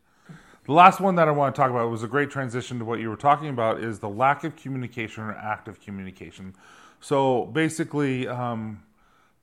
[0.65, 2.99] The last one that I want to talk about was a great transition to what
[2.99, 6.55] you were talking about is the lack of communication or active communication.
[6.99, 8.83] So basically, um,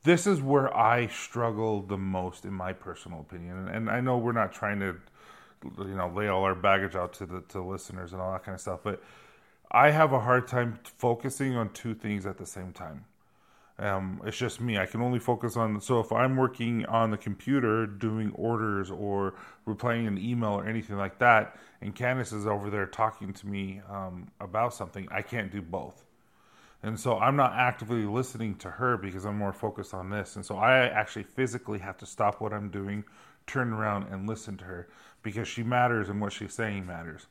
[0.04, 3.68] this is where I struggle the most, in my personal opinion.
[3.68, 4.94] And, I know we're not trying to,
[5.78, 8.54] you know, lay all our baggage out to the to listeners and all that kind
[8.54, 9.02] of stuff, but
[9.72, 13.04] I have a hard time focusing on two things at the same time.
[13.78, 14.78] Um, it's just me.
[14.78, 15.80] I can only focus on.
[15.80, 19.34] So if I'm working on the computer doing orders or
[19.66, 23.80] replying an email or anything like that, and Candice is over there talking to me
[23.88, 26.04] um, about something, I can't do both.
[26.82, 30.36] And so I'm not actively listening to her because I'm more focused on this.
[30.36, 33.04] And so I actually physically have to stop what I'm doing,
[33.46, 34.88] turn around and listen to her
[35.22, 37.26] because she matters and what she's saying matters.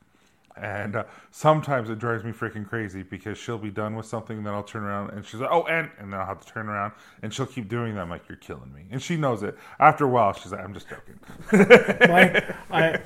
[0.60, 4.46] And uh, sometimes it drives me freaking crazy because she'll be done with something, and
[4.46, 6.68] then I'll turn around and she's like, "Oh, and," and then I'll have to turn
[6.68, 6.92] around
[7.22, 8.00] and she'll keep doing that.
[8.02, 9.56] I'm like, "You're killing me," and she knows it.
[9.78, 11.18] After a while, she's like, "I'm just joking."
[12.08, 13.00] my, I,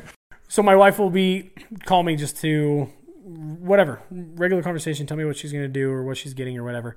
[0.49, 1.51] so my wife will be
[1.87, 2.89] call me just to
[3.25, 6.65] whatever regular conversation tell me what she's going to do or what she's getting or
[6.65, 6.97] whatever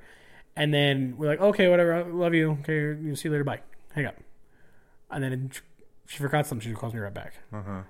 [0.56, 3.62] and then we're like okay whatever I love you okay you see you later bye
[3.93, 4.16] hang up
[5.12, 5.51] and then
[6.08, 7.34] she forgot something she calls me right back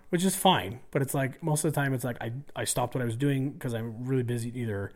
[0.09, 2.95] which is fine but it's like most of the time it's like i, I stopped
[2.95, 4.91] what i was doing because i'm really busy either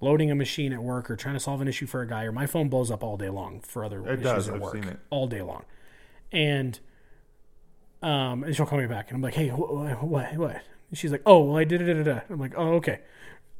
[0.00, 2.32] loading a machine at work or trying to solve an issue for a guy or
[2.32, 4.72] my phone blows up all day long for other It issues does, at I've work
[4.74, 4.98] seen it.
[5.10, 5.64] all day long
[6.32, 6.78] and
[8.02, 10.60] um, and she'll call me back, and I'm like, "Hey, what, what, what?"
[10.90, 12.98] And she's like, "Oh, well, I did it." I'm like, "Oh, okay."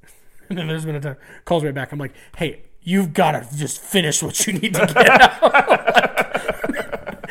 [0.48, 1.92] And then there's been a time calls me back.
[1.92, 6.10] I'm like, "Hey, you've got to just finish what you need to get out."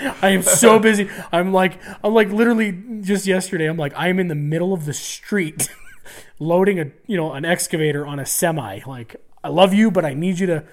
[0.21, 1.09] I am so busy.
[1.31, 2.71] I'm like, I'm like literally
[3.01, 3.65] just yesterday.
[3.67, 5.69] I'm like, I'm in the middle of the street,
[6.39, 8.79] loading a you know an excavator on a semi.
[8.85, 10.63] Like, I love you, but I need you to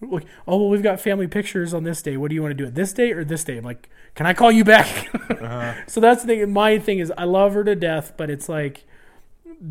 [0.00, 2.16] like, oh well, we've got family pictures on this day.
[2.16, 3.56] What do you want to do it this day or this day?
[3.58, 5.08] I'm like, can I call you back?
[5.38, 5.74] Uh-huh.
[5.86, 6.52] So that's the thing.
[6.52, 8.84] My thing is, I love her to death, but it's like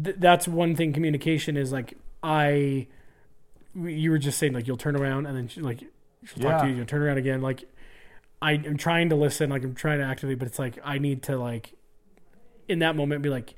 [0.04, 0.94] th- that's one thing.
[0.94, 2.88] Communication is like I.
[3.76, 5.80] You were just saying like you'll turn around and then she, like
[6.24, 6.72] she'll talk to Yeah.
[6.72, 6.76] you.
[6.78, 7.42] You'll turn around again.
[7.42, 7.66] Like
[8.42, 9.50] I am trying to listen.
[9.50, 11.74] Like I'm trying to actively, but it's like I need to like
[12.68, 13.56] in that moment be like.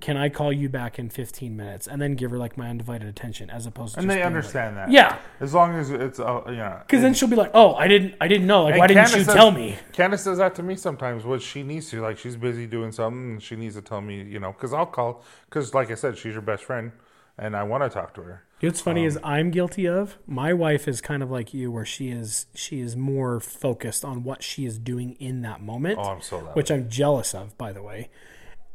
[0.00, 3.06] Can I call you back in 15 minutes and then give her like my undivided
[3.06, 4.90] attention as opposed to And they being, like- understand that.
[4.90, 6.80] yeah, As long as it's, uh, yeah.
[6.84, 8.64] because then she'll be like, "Oh, I didn't, I didn't know.
[8.64, 11.24] Like, why didn't Candace you says- tell me?" Candace says that to me sometimes.
[11.24, 14.20] What she needs to, like, she's busy doing something, and she needs to tell me,
[14.24, 16.90] you know, because I'll call, because like I said, she's your best friend,
[17.38, 18.42] and I want to talk to her.
[18.60, 20.18] You know what's funny Um, is I'm guilty of.
[20.26, 24.24] My wife is kind of like you, where she is she is more focused on
[24.24, 27.56] what she is doing in that moment, Oh, I'm so that which I'm jealous of,
[27.56, 28.10] by the way.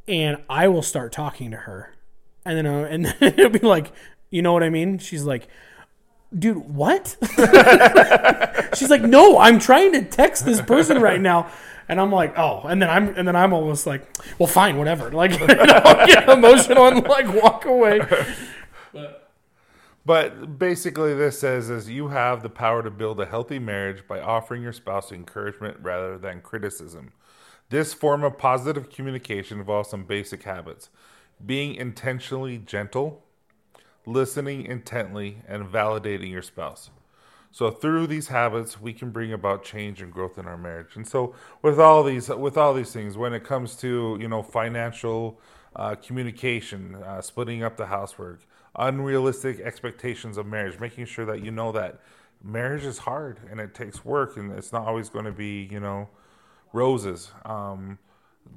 [0.07, 1.93] And I will start talking to her,
[2.45, 3.91] and then uh, and then it'll be like,
[4.29, 4.99] you know what I mean?
[4.99, 5.47] She's like,
[6.38, 7.15] dude, what?
[8.75, 11.51] She's like, no, I'm trying to text this person right now.
[11.89, 14.07] And I'm like, oh, and then I'm and then I'm almost like,
[14.39, 15.11] well, fine, whatever.
[15.11, 17.99] Like, I'll get emotional and like walk away.
[18.93, 19.22] But
[20.06, 24.62] basically, this says is you have the power to build a healthy marriage by offering
[24.62, 27.14] your spouse encouragement rather than criticism.
[27.70, 30.89] This form of positive communication involves some basic habits:
[31.45, 33.24] being intentionally gentle,
[34.06, 36.89] listening intently, and validating your spouse.
[37.54, 40.95] So through these habits, we can bring about change and growth in our marriage.
[40.95, 44.43] And so with all these with all these things, when it comes to you know
[44.43, 45.39] financial
[45.76, 48.41] uh, communication, uh, splitting up the housework,
[48.76, 51.99] unrealistic expectations of marriage, making sure that you know that
[52.43, 55.80] marriage is hard and it takes work and it's not always going to be you
[55.80, 56.09] know
[56.74, 57.32] roses.
[57.45, 57.99] Um,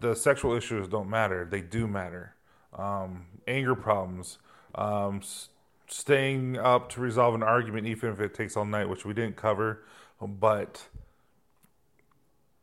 [0.00, 2.34] the sexual issues don't matter; they do matter.
[2.76, 4.38] Um, anger problems.
[4.74, 5.48] Um, s-
[5.88, 9.36] staying up to resolve an argument, even if it takes all night, which we didn't
[9.36, 9.84] cover,
[10.20, 10.88] but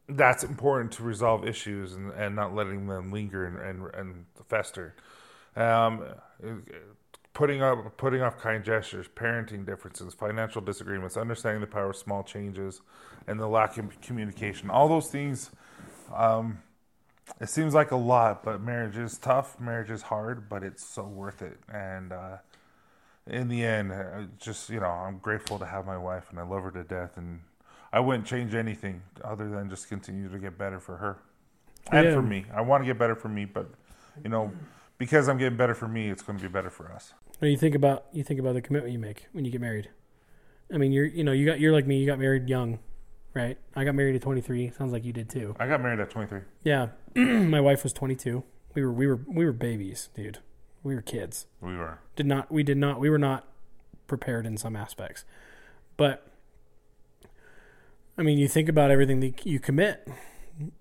[0.10, 4.96] that's important to resolve issues and, and not letting them linger and, and, and fester.
[5.56, 6.04] Um,
[7.34, 12.24] putting up putting off kind gestures, parenting differences, financial disagreements, understanding the power of small
[12.24, 12.82] changes,
[13.28, 14.70] and the lack of communication.
[14.70, 15.52] All those things.
[16.14, 16.60] Um,
[17.40, 19.60] it seems like a lot, but marriage is tough.
[19.60, 21.58] Marriage is hard, but it's so worth it.
[21.72, 22.38] And uh,
[23.26, 26.44] in the end, uh, just you know, I'm grateful to have my wife, and I
[26.44, 27.18] love her to death.
[27.18, 27.40] And
[27.92, 31.18] I wouldn't change anything other than just continue to get better for her
[31.92, 32.14] and Yeah.
[32.14, 32.46] for me.
[32.54, 33.68] I want to get better for me, but
[34.24, 34.52] you know,
[34.98, 37.14] because I'm getting better for me, it's going to be better for us.
[37.50, 39.90] You think about you think about the commitment you make when you get married.
[40.74, 42.00] I mean, you're you know you got you're like me.
[42.00, 42.80] You got married young,
[43.34, 43.58] right?
[43.76, 44.72] I got married at 23.
[44.72, 45.56] Sounds like you did too.
[45.60, 46.42] I got married at 23.
[46.64, 48.44] Yeah, my wife was 22.
[48.74, 50.40] We were we were we were babies, dude.
[50.84, 51.48] We were kids.
[51.62, 52.00] We were.
[52.16, 53.48] Did not we did not we were not
[54.08, 55.26] prepared in some aspects,
[55.98, 56.28] but
[58.18, 60.08] I mean, you think about everything that you commit,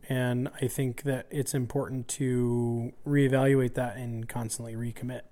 [0.09, 5.23] and I think that it's important to reevaluate that and constantly recommit.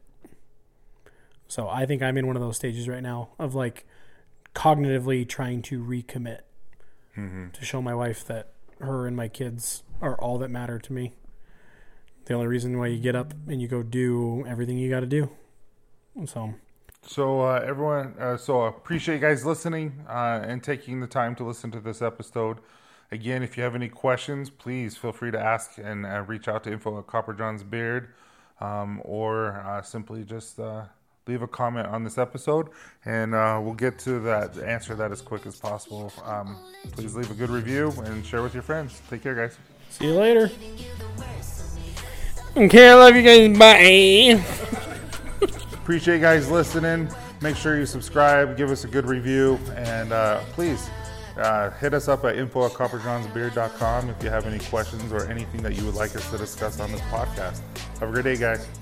[1.50, 3.84] So I think I'm in one of those stages right now of like
[4.54, 6.42] cognitively trying to recommit
[7.52, 11.12] to show my wife that her and my kids are all that matter to me.
[12.26, 15.06] The only reason why you get up and you go do everything you got to
[15.06, 15.28] do.
[16.24, 16.54] So
[17.02, 21.34] So uh, everyone, uh, so I appreciate you guys listening uh, and taking the time
[21.34, 22.58] to listen to this episode.
[23.10, 26.62] Again, if you have any questions, please feel free to ask and uh, reach out
[26.64, 28.14] to info at Copper John's Beard,
[28.60, 30.84] um, or uh, simply just uh,
[31.30, 32.68] leave a comment on this episode,
[33.04, 36.12] and uh, we'll get to that answer that as quick as possible.
[36.24, 36.56] Um,
[36.92, 39.00] please leave a good review and share with your friends.
[39.08, 39.56] Take care, guys.
[39.90, 40.50] see you later.
[42.56, 43.56] Okay, I love you guys.
[43.56, 44.44] Bye.
[45.72, 47.08] Appreciate you guys listening.
[47.40, 50.90] Make sure you subscribe, give us a good review, and uh, please
[51.38, 55.62] uh, hit us up at info at copperjohnsbeard.com if you have any questions or anything
[55.62, 57.60] that you would like us to discuss on this podcast.
[58.00, 58.79] Have a great day, guys.